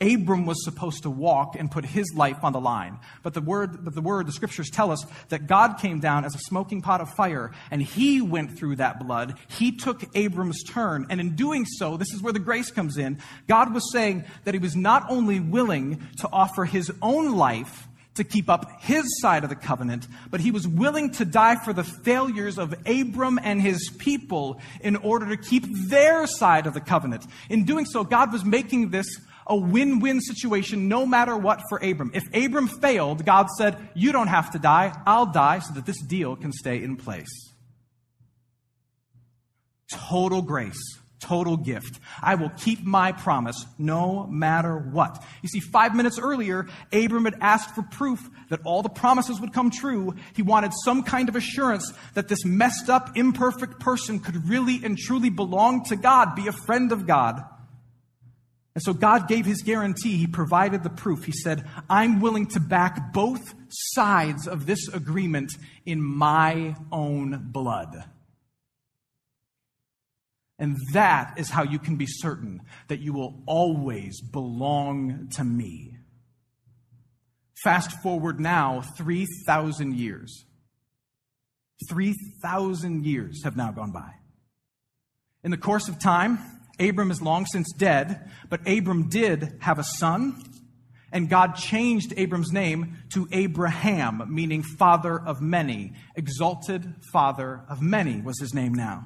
Abram 0.01 0.45
was 0.45 0.63
supposed 0.63 1.03
to 1.03 1.09
walk 1.09 1.55
and 1.57 1.69
put 1.69 1.83
his 1.83 2.13
life 2.15 2.43
on 2.43 2.53
the 2.53 2.59
line. 2.59 2.99
But 3.21 3.33
the 3.33 3.41
word, 3.41 3.83
but 3.83 3.93
the 3.93 4.01
word, 4.01 4.27
the 4.27 4.31
scriptures 4.31 4.69
tell 4.69 4.91
us 4.91 5.05
that 5.27 5.45
God 5.45 5.77
came 5.79 5.99
down 5.99 6.23
as 6.23 6.35
a 6.35 6.39
smoking 6.39 6.81
pot 6.81 7.01
of 7.01 7.13
fire 7.13 7.51
and 7.69 7.81
he 7.81 8.21
went 8.21 8.57
through 8.57 8.77
that 8.77 8.99
blood. 8.99 9.38
He 9.49 9.73
took 9.73 10.03
Abram's 10.15 10.63
turn. 10.63 11.05
And 11.09 11.19
in 11.19 11.35
doing 11.35 11.65
so, 11.65 11.97
this 11.97 12.13
is 12.13 12.21
where 12.21 12.31
the 12.31 12.39
grace 12.39 12.71
comes 12.71 12.97
in. 12.97 13.19
God 13.47 13.73
was 13.73 13.91
saying 13.91 14.23
that 14.45 14.53
he 14.53 14.59
was 14.59 14.75
not 14.75 15.05
only 15.09 15.41
willing 15.41 16.01
to 16.19 16.29
offer 16.31 16.63
his 16.63 16.91
own 17.01 17.35
life 17.35 17.88
to 18.15 18.23
keep 18.23 18.49
up 18.49 18.81
his 18.81 19.19
side 19.21 19.43
of 19.43 19.49
the 19.49 19.55
covenant, 19.55 20.07
but 20.29 20.41
he 20.41 20.51
was 20.51 20.67
willing 20.67 21.12
to 21.12 21.25
die 21.25 21.55
for 21.55 21.71
the 21.71 21.83
failures 21.83 22.57
of 22.57 22.73
Abram 22.85 23.39
and 23.41 23.62
his 23.62 23.89
people 23.97 24.59
in 24.81 24.97
order 24.97 25.27
to 25.29 25.38
keep 25.38 25.65
their 25.89 26.27
side 26.27 26.67
of 26.67 26.73
the 26.73 26.81
covenant. 26.81 27.25
In 27.49 27.63
doing 27.63 27.85
so, 27.85 28.03
God 28.03 28.33
was 28.33 28.43
making 28.43 28.89
this 28.89 29.07
a 29.49 29.55
win 29.55 29.99
win 29.99 30.21
situation 30.21 30.88
no 30.88 31.05
matter 31.05 31.35
what 31.35 31.62
for 31.67 31.79
Abram. 31.79 32.12
If 32.13 32.23
Abram 32.33 32.67
failed, 32.67 33.25
God 33.25 33.49
said, 33.49 33.77
You 33.95 34.12
don't 34.12 34.27
have 34.27 34.51
to 34.51 34.59
die, 34.59 34.95
I'll 35.05 35.25
die 35.25 35.59
so 35.59 35.73
that 35.73 35.85
this 35.85 36.01
deal 36.01 36.35
can 36.35 36.53
stay 36.53 36.81
in 36.81 36.95
place. 36.95 37.49
Total 39.91 40.43
grace, 40.43 40.79
total 41.19 41.57
gift. 41.57 41.99
I 42.21 42.35
will 42.35 42.49
keep 42.49 42.83
my 42.83 43.12
promise 43.12 43.65
no 43.79 44.27
matter 44.27 44.77
what. 44.77 45.23
You 45.41 45.49
see, 45.49 45.59
five 45.59 45.95
minutes 45.95 46.19
earlier, 46.19 46.67
Abram 46.93 47.25
had 47.25 47.35
asked 47.41 47.73
for 47.73 47.81
proof 47.81 48.29
that 48.49 48.62
all 48.63 48.83
the 48.83 48.89
promises 48.89 49.41
would 49.41 49.51
come 49.51 49.71
true. 49.71 50.13
He 50.35 50.43
wanted 50.43 50.73
some 50.83 51.01
kind 51.01 51.27
of 51.27 51.35
assurance 51.35 51.91
that 52.13 52.27
this 52.27 52.45
messed 52.45 52.88
up, 52.88 53.17
imperfect 53.17 53.79
person 53.79 54.19
could 54.19 54.47
really 54.47 54.81
and 54.83 54.95
truly 54.95 55.31
belong 55.31 55.85
to 55.85 55.95
God, 55.95 56.35
be 56.35 56.47
a 56.47 56.51
friend 56.51 56.91
of 56.91 57.07
God. 57.07 57.43
And 58.79 58.83
so 58.85 58.93
God 58.93 59.27
gave 59.27 59.45
his 59.45 59.61
guarantee. 59.61 60.15
He 60.15 60.25
provided 60.25 60.83
the 60.83 60.89
proof. 60.89 61.25
He 61.25 61.33
said, 61.33 61.67
I'm 61.89 62.21
willing 62.21 62.45
to 62.51 62.61
back 62.61 63.11
both 63.11 63.53
sides 63.67 64.47
of 64.47 64.67
this 64.67 64.87
agreement 64.87 65.51
in 65.85 66.01
my 66.01 66.77
own 66.89 67.49
blood. 67.51 68.05
And 70.57 70.77
that 70.93 71.33
is 71.35 71.49
how 71.49 71.63
you 71.63 71.77
can 71.77 71.97
be 71.97 72.05
certain 72.07 72.61
that 72.87 73.01
you 73.01 73.11
will 73.11 73.43
always 73.45 74.21
belong 74.21 75.27
to 75.33 75.43
me. 75.43 75.97
Fast 77.61 78.01
forward 78.01 78.39
now 78.39 78.79
3,000 78.79 79.93
years. 79.93 80.45
3,000 81.89 83.05
years 83.05 83.43
have 83.43 83.57
now 83.57 83.73
gone 83.73 83.91
by. 83.91 84.13
In 85.43 85.51
the 85.51 85.57
course 85.57 85.89
of 85.89 85.99
time, 85.99 86.39
Abram 86.79 87.11
is 87.11 87.21
long 87.21 87.45
since 87.45 87.71
dead, 87.73 88.29
but 88.49 88.67
Abram 88.67 89.09
did 89.09 89.57
have 89.59 89.79
a 89.79 89.83
son, 89.83 90.41
and 91.11 91.29
God 91.29 91.55
changed 91.55 92.13
Abram's 92.17 92.51
name 92.51 92.97
to 93.13 93.27
Abraham, 93.31 94.23
meaning 94.29 94.63
father 94.63 95.19
of 95.19 95.41
many. 95.41 95.93
Exalted 96.15 96.93
father 97.11 97.61
of 97.69 97.81
many 97.81 98.21
was 98.21 98.39
his 98.39 98.53
name 98.53 98.73
now. 98.73 99.05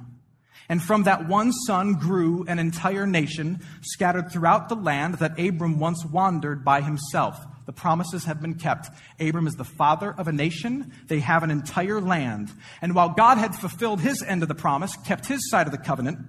And 0.70 0.82
from 0.82 1.04
that 1.04 1.28
one 1.28 1.52
son 1.52 1.94
grew 1.94 2.46
an 2.48 2.58
entire 2.60 3.06
nation 3.06 3.60
scattered 3.82 4.32
throughout 4.32 4.70
the 4.70 4.76
land 4.76 5.16
that 5.16 5.40
Abram 5.40 5.80
once 5.80 6.06
wandered 6.06 6.64
by 6.64 6.82
himself. 6.82 7.46
The 7.66 7.74
promises 7.74 8.26
have 8.26 8.42
been 8.42 8.56
kept. 8.56 8.90
Abram 9.20 9.48
is 9.48 9.56
the 9.56 9.64
father 9.64 10.14
of 10.18 10.28
a 10.28 10.32
nation. 10.32 10.92
They 11.08 11.20
have 11.20 11.44
an 11.44 11.52
entire 11.52 12.02
land. 12.02 12.52
And 12.82 12.96
while 12.96 13.10
God 13.10 13.38
had 13.38 13.56
fulfilled 13.56 14.02
his 14.02 14.22
end 14.22 14.42
of 14.42 14.50
the 14.50 14.56
promise, 14.56 14.96
kept 15.06 15.28
his 15.28 15.50
side 15.50 15.66
of 15.66 15.72
the 15.72 15.78
covenant, 15.78 16.20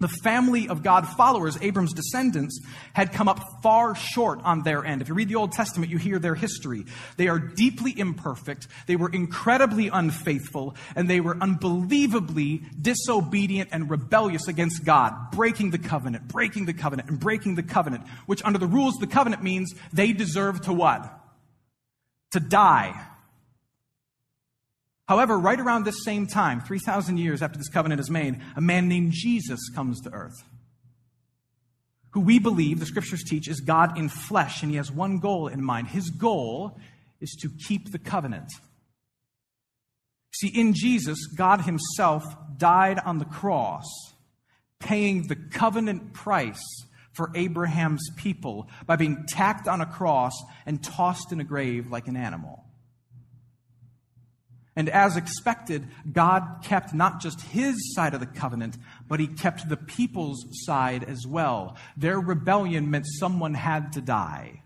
the 0.00 0.08
family 0.08 0.68
of 0.68 0.82
God 0.82 1.06
followers, 1.06 1.58
Abram's 1.60 1.92
descendants, 1.92 2.60
had 2.94 3.12
come 3.12 3.28
up 3.28 3.62
far 3.62 3.94
short 3.94 4.40
on 4.42 4.62
their 4.62 4.84
end. 4.84 5.02
If 5.02 5.08
you 5.08 5.14
read 5.14 5.28
the 5.28 5.36
Old 5.36 5.52
Testament, 5.52 5.92
you 5.92 5.98
hear 5.98 6.18
their 6.18 6.34
history. 6.34 6.86
They 7.16 7.28
are 7.28 7.38
deeply 7.38 7.96
imperfect, 7.96 8.66
they 8.86 8.96
were 8.96 9.10
incredibly 9.10 9.88
unfaithful, 9.88 10.74
and 10.96 11.08
they 11.08 11.20
were 11.20 11.36
unbelievably 11.40 12.62
disobedient 12.80 13.68
and 13.72 13.90
rebellious 13.90 14.48
against 14.48 14.84
God, 14.84 15.30
breaking 15.32 15.70
the 15.70 15.78
covenant, 15.78 16.28
breaking 16.28 16.64
the 16.64 16.74
covenant, 16.74 17.10
and 17.10 17.20
breaking 17.20 17.54
the 17.54 17.62
covenant, 17.62 18.06
which 18.26 18.44
under 18.44 18.58
the 18.58 18.66
rules 18.66 18.94
of 18.94 19.00
the 19.00 19.14
covenant 19.14 19.42
means 19.42 19.74
they 19.92 20.12
deserve 20.12 20.62
to 20.62 20.72
what? 20.72 21.18
To 22.32 22.40
die. 22.40 23.09
However, 25.10 25.36
right 25.36 25.58
around 25.58 25.84
this 25.84 26.04
same 26.04 26.28
time, 26.28 26.60
3,000 26.60 27.16
years 27.16 27.42
after 27.42 27.58
this 27.58 27.68
covenant 27.68 28.00
is 28.00 28.08
made, 28.08 28.40
a 28.54 28.60
man 28.60 28.86
named 28.86 29.10
Jesus 29.10 29.58
comes 29.74 30.00
to 30.02 30.12
earth, 30.12 30.44
who 32.10 32.20
we 32.20 32.38
believe, 32.38 32.78
the 32.78 32.86
scriptures 32.86 33.24
teach, 33.24 33.48
is 33.48 33.58
God 33.58 33.98
in 33.98 34.08
flesh, 34.08 34.62
and 34.62 34.70
he 34.70 34.76
has 34.76 34.92
one 34.92 35.18
goal 35.18 35.48
in 35.48 35.64
mind. 35.64 35.88
His 35.88 36.10
goal 36.10 36.78
is 37.20 37.36
to 37.42 37.50
keep 37.66 37.90
the 37.90 37.98
covenant. 37.98 38.52
See, 40.32 40.46
in 40.46 40.74
Jesus, 40.74 41.26
God 41.26 41.62
himself 41.62 42.22
died 42.56 43.00
on 43.04 43.18
the 43.18 43.24
cross, 43.24 43.86
paying 44.78 45.26
the 45.26 45.34
covenant 45.34 46.12
price 46.12 46.62
for 47.14 47.32
Abraham's 47.34 48.08
people 48.16 48.68
by 48.86 48.94
being 48.94 49.24
tacked 49.26 49.66
on 49.66 49.80
a 49.80 49.86
cross 49.86 50.40
and 50.66 50.80
tossed 50.80 51.32
in 51.32 51.40
a 51.40 51.44
grave 51.44 51.90
like 51.90 52.06
an 52.06 52.16
animal. 52.16 52.64
And 54.76 54.88
as 54.88 55.16
expected, 55.16 55.88
God 56.10 56.60
kept 56.62 56.94
not 56.94 57.20
just 57.20 57.40
his 57.40 57.92
side 57.94 58.14
of 58.14 58.20
the 58.20 58.26
covenant, 58.26 58.76
but 59.08 59.18
he 59.20 59.26
kept 59.26 59.68
the 59.68 59.76
people's 59.76 60.44
side 60.64 61.02
as 61.04 61.26
well. 61.26 61.76
Their 61.96 62.20
rebellion 62.20 62.90
meant 62.90 63.06
someone 63.06 63.54
had 63.54 63.92
to 63.94 64.00
die 64.00 64.62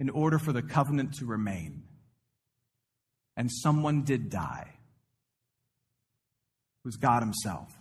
in 0.00 0.10
order 0.10 0.38
for 0.38 0.52
the 0.52 0.62
covenant 0.62 1.14
to 1.14 1.24
remain. 1.24 1.84
And 3.36 3.50
someone 3.50 4.02
did 4.02 4.28
die. 4.28 4.68
It 6.84 6.84
was 6.84 6.96
God 6.96 7.22
himself. 7.22 7.72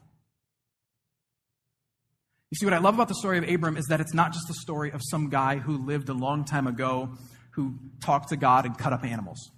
You 2.52 2.58
see, 2.58 2.65
what 2.65 2.74
I 2.74 2.80
love 2.80 2.93
about 2.93 3.08
the 3.08 3.15
story 3.15 3.38
of 3.38 3.50
Abram 3.50 3.78
is 3.78 3.86
that 3.88 4.00
it's 4.00 4.13
not 4.13 4.34
just 4.34 4.47
the 4.47 4.54
story 4.54 4.91
of 4.91 5.02
some 5.10 5.30
guy 5.30 5.58
who 5.58 5.84
lived 5.84 6.10
a 6.10 6.13
long 6.13 6.45
time 6.45 6.67
ago 6.67 7.10
who 7.52 7.80
talked 8.02 8.30
to 8.30 8.38
God 8.38 8.65
and 8.65 8.78
cut 8.78 8.93
up 8.93 9.04
animals. 9.04 9.52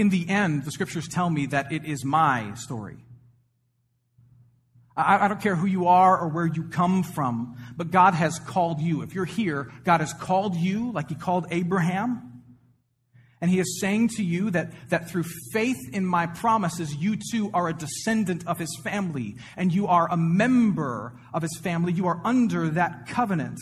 In 0.00 0.08
the 0.08 0.30
end, 0.30 0.64
the 0.64 0.70
scriptures 0.70 1.06
tell 1.06 1.28
me 1.28 1.44
that 1.44 1.72
it 1.72 1.84
is 1.84 2.06
my 2.06 2.54
story. 2.54 2.96
I, 4.96 5.26
I, 5.26 5.28
don't 5.28 5.42
care 5.42 5.54
who 5.54 5.66
you 5.66 5.88
are 5.88 6.18
or 6.18 6.28
where 6.28 6.46
you 6.46 6.70
come 6.70 7.02
from, 7.02 7.54
but 7.76 7.90
God 7.90 8.14
has 8.14 8.38
called 8.38 8.80
you. 8.80 9.02
If 9.02 9.14
you're 9.14 9.26
here, 9.26 9.70
God 9.84 10.00
has 10.00 10.14
called 10.14 10.56
you 10.56 10.90
like 10.90 11.10
He 11.10 11.16
called 11.16 11.48
Abraham. 11.50 12.42
And 13.42 13.50
He 13.50 13.60
is 13.60 13.78
saying 13.78 14.08
to 14.16 14.24
you 14.24 14.50
that, 14.52 14.72
that 14.88 15.10
through 15.10 15.24
faith 15.52 15.76
in 15.92 16.06
my 16.06 16.24
promises, 16.24 16.94
you 16.94 17.18
too 17.30 17.50
are 17.52 17.68
a 17.68 17.74
descendant 17.74 18.46
of 18.46 18.58
His 18.58 18.74
family, 18.82 19.36
and 19.54 19.70
you 19.70 19.86
are 19.86 20.10
a 20.10 20.16
member 20.16 21.12
of 21.34 21.42
His 21.42 21.58
family. 21.62 21.92
You 21.92 22.06
are 22.06 22.22
under 22.24 22.70
that 22.70 23.06
covenant. 23.06 23.58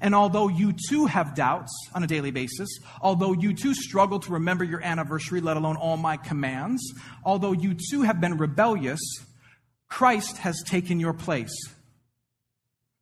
And 0.00 0.14
although 0.14 0.48
you 0.48 0.74
too 0.88 1.06
have 1.06 1.34
doubts 1.34 1.72
on 1.94 2.02
a 2.02 2.06
daily 2.06 2.30
basis, 2.30 2.68
although 3.00 3.32
you 3.32 3.54
too 3.54 3.74
struggle 3.74 4.20
to 4.20 4.32
remember 4.32 4.64
your 4.64 4.82
anniversary, 4.82 5.40
let 5.40 5.56
alone 5.56 5.76
all 5.76 5.96
my 5.96 6.16
commands, 6.16 6.82
although 7.24 7.52
you 7.52 7.74
too 7.90 8.02
have 8.02 8.20
been 8.20 8.38
rebellious, 8.38 9.00
Christ 9.88 10.38
has 10.38 10.62
taken 10.64 11.00
your 11.00 11.12
place. 11.12 11.54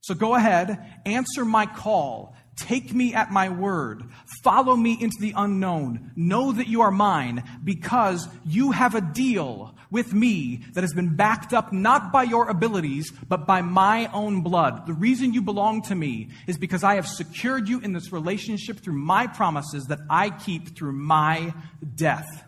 So 0.00 0.14
go 0.14 0.34
ahead, 0.34 1.00
answer 1.04 1.44
my 1.44 1.66
call, 1.66 2.34
Take 2.58 2.92
me 2.92 3.14
at 3.14 3.30
my 3.30 3.50
word. 3.50 4.02
Follow 4.42 4.74
me 4.74 4.98
into 5.00 5.16
the 5.20 5.32
unknown. 5.36 6.10
Know 6.16 6.50
that 6.50 6.66
you 6.66 6.80
are 6.80 6.90
mine 6.90 7.44
because 7.62 8.28
you 8.44 8.72
have 8.72 8.96
a 8.96 9.00
deal 9.00 9.76
with 9.90 10.12
me 10.12 10.64
that 10.72 10.82
has 10.82 10.92
been 10.92 11.16
backed 11.16 11.52
up 11.52 11.72
not 11.72 12.12
by 12.12 12.22
your 12.22 12.48
abilities, 12.48 13.10
but 13.28 13.46
by 13.46 13.62
my 13.62 14.10
own 14.12 14.42
blood. 14.42 14.86
The 14.86 14.92
reason 14.92 15.32
you 15.32 15.42
belong 15.42 15.82
to 15.82 15.94
me 15.94 16.28
is 16.46 16.58
because 16.58 16.84
I 16.84 16.96
have 16.96 17.06
secured 17.06 17.68
you 17.68 17.80
in 17.80 17.92
this 17.92 18.12
relationship 18.12 18.80
through 18.80 18.98
my 18.98 19.26
promises 19.26 19.86
that 19.86 20.00
I 20.10 20.30
keep 20.30 20.76
through 20.76 20.92
my 20.92 21.54
death. 21.94 22.44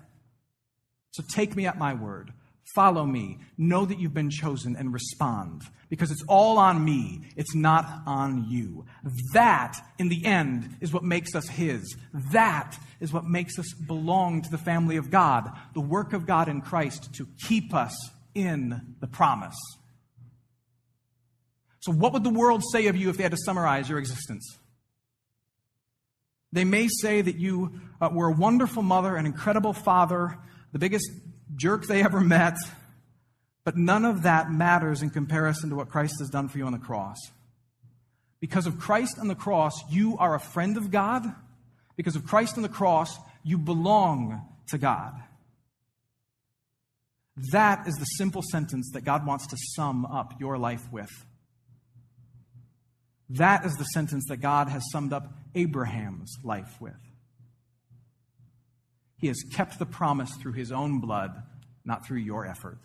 So 1.13 1.23
take 1.29 1.57
me 1.57 1.67
at 1.67 1.79
my 1.79 1.95
word. 1.95 2.33
Follow 2.75 3.05
me. 3.05 3.39
Know 3.59 3.85
that 3.85 3.99
you've 3.99 4.15
been 4.15 4.31
chosen 4.31 4.77
and 4.77 4.93
respond 4.93 5.63
because 5.89 6.11
it's 6.11 6.23
all 6.29 6.59
on 6.59 6.85
me. 6.85 7.23
It's 7.37 7.55
not 7.55 8.03
on 8.07 8.47
you. 8.49 8.87
That, 9.33 9.77
in 9.99 10.09
the 10.09 10.25
end, 10.25 10.77
is 10.81 10.93
what 10.93 11.03
makes 11.03 11.35
us 11.35 11.49
His. 11.49 11.97
That 12.33 12.79
is 13.01 13.13
what 13.13 13.25
makes 13.25 13.59
us 13.59 13.73
belong 13.73 14.43
to 14.43 14.51
the 14.51 14.59
family 14.59 14.97
of 14.97 15.11
God, 15.11 15.51
the 15.75 15.81
work 15.81 16.13
of 16.13 16.27
God 16.27 16.49
in 16.49 16.61
Christ 16.61 17.13
to 17.15 17.27
keep 17.49 17.75
us 17.75 17.95
in 18.35 18.95
the 19.01 19.09
promise. 19.09 19.59
So, 21.81 21.93
what 21.93 22.13
would 22.13 22.25
the 22.25 22.31
world 22.31 22.63
say 22.73 22.87
of 22.87 22.97
you 22.97 23.11
if 23.11 23.17
they 23.17 23.23
had 23.25 23.33
to 23.33 23.39
summarize 23.39 23.89
your 23.89 23.99
existence? 23.99 24.59
They 26.53 26.65
may 26.65 26.89
say 26.89 27.21
that 27.21 27.37
you 27.37 27.81
uh, 28.01 28.11
were 28.13 28.29
a 28.29 28.33
wonderful 28.33 28.83
mother, 28.83 29.17
an 29.17 29.27
incredible 29.27 29.73
father, 29.73 30.39
the 30.73 30.79
biggest 30.79 31.11
jerk 31.57 31.87
they 31.87 32.03
ever 32.03 32.21
met, 32.21 32.57
but 33.65 33.77
none 33.77 34.05
of 34.05 34.23
that 34.23 34.51
matters 34.51 35.03
in 35.03 35.11
comparison 35.11 35.71
to 35.71 35.77
what 35.77 35.91
Christ 35.91 36.17
has 36.21 36.31
done 36.31 36.49
for 36.49 36.59
you 36.59 36.67
on 36.67 36.73
the 36.73 36.79
cross. 36.79 37.19
Because 38.41 38.67
of 38.67 38.79
Christ 38.79 39.19
on 39.19 39.29
the 39.29 39.35
cross, 39.35 39.75
you 39.91 40.17
are 40.19 40.35
a 40.35 40.41
friend 40.41 40.77
of 40.77 40.91
God. 40.91 41.25
Because 41.97 42.17
of 42.17 42.27
Christ 42.27 42.57
on 42.57 42.63
the 42.63 42.69
cross, 42.69 43.19
you 43.45 43.59
belong 43.59 44.47
to 44.69 44.79
God. 44.79 45.15
That 47.53 47.87
is 47.87 47.97
the 47.97 48.05
simple 48.05 48.43
sentence 48.43 48.91
that 48.95 49.03
God 49.03 49.27
wants 49.27 49.47
to 49.49 49.57
sum 49.75 50.07
up 50.07 50.41
your 50.41 50.59
life 50.59 50.91
with. 50.91 51.11
That 53.31 53.65
is 53.65 53.77
the 53.77 53.85
sentence 53.85 54.25
that 54.29 54.39
God 54.39 54.69
has 54.69 54.83
summed 54.91 55.13
up 55.13 55.33
Abraham's 55.55 56.37
life 56.43 56.81
with. 56.81 57.10
He 59.21 59.27
has 59.29 59.43
kept 59.53 59.79
the 59.79 59.87
promise 59.87 60.31
through 60.37 60.55
his 60.55 60.73
own 60.73 61.01
blood, 61.01 61.31
not 61.85 62.07
through 62.07 62.19
your 62.19 62.47
effort. 62.47 62.79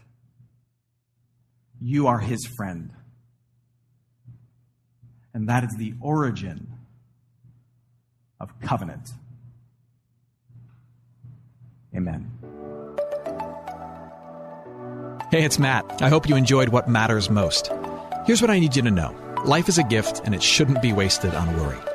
You 1.79 2.07
are 2.07 2.19
his 2.19 2.45
friend. 2.57 2.91
And 5.33 5.49
that 5.49 5.63
is 5.63 5.75
the 5.77 5.93
origin 6.01 6.73
of 8.39 8.59
covenant. 8.59 9.09
Amen. 11.95 12.31
Hey, 15.31 15.43
it's 15.43 15.57
Matt. 15.57 16.01
I 16.01 16.09
hope 16.09 16.27
you 16.27 16.35
enjoyed 16.35 16.69
what 16.69 16.89
matters 16.89 17.29
most. 17.29 17.71
Here's 18.25 18.41
what 18.41 18.51
I 18.51 18.59
need 18.59 18.75
you 18.75 18.81
to 18.81 18.91
know 18.91 19.15
life 19.45 19.69
is 19.69 19.77
a 19.77 19.83
gift, 19.83 20.21
and 20.25 20.35
it 20.35 20.43
shouldn't 20.43 20.81
be 20.81 20.91
wasted 20.91 21.33
on 21.33 21.57
worry. 21.57 21.94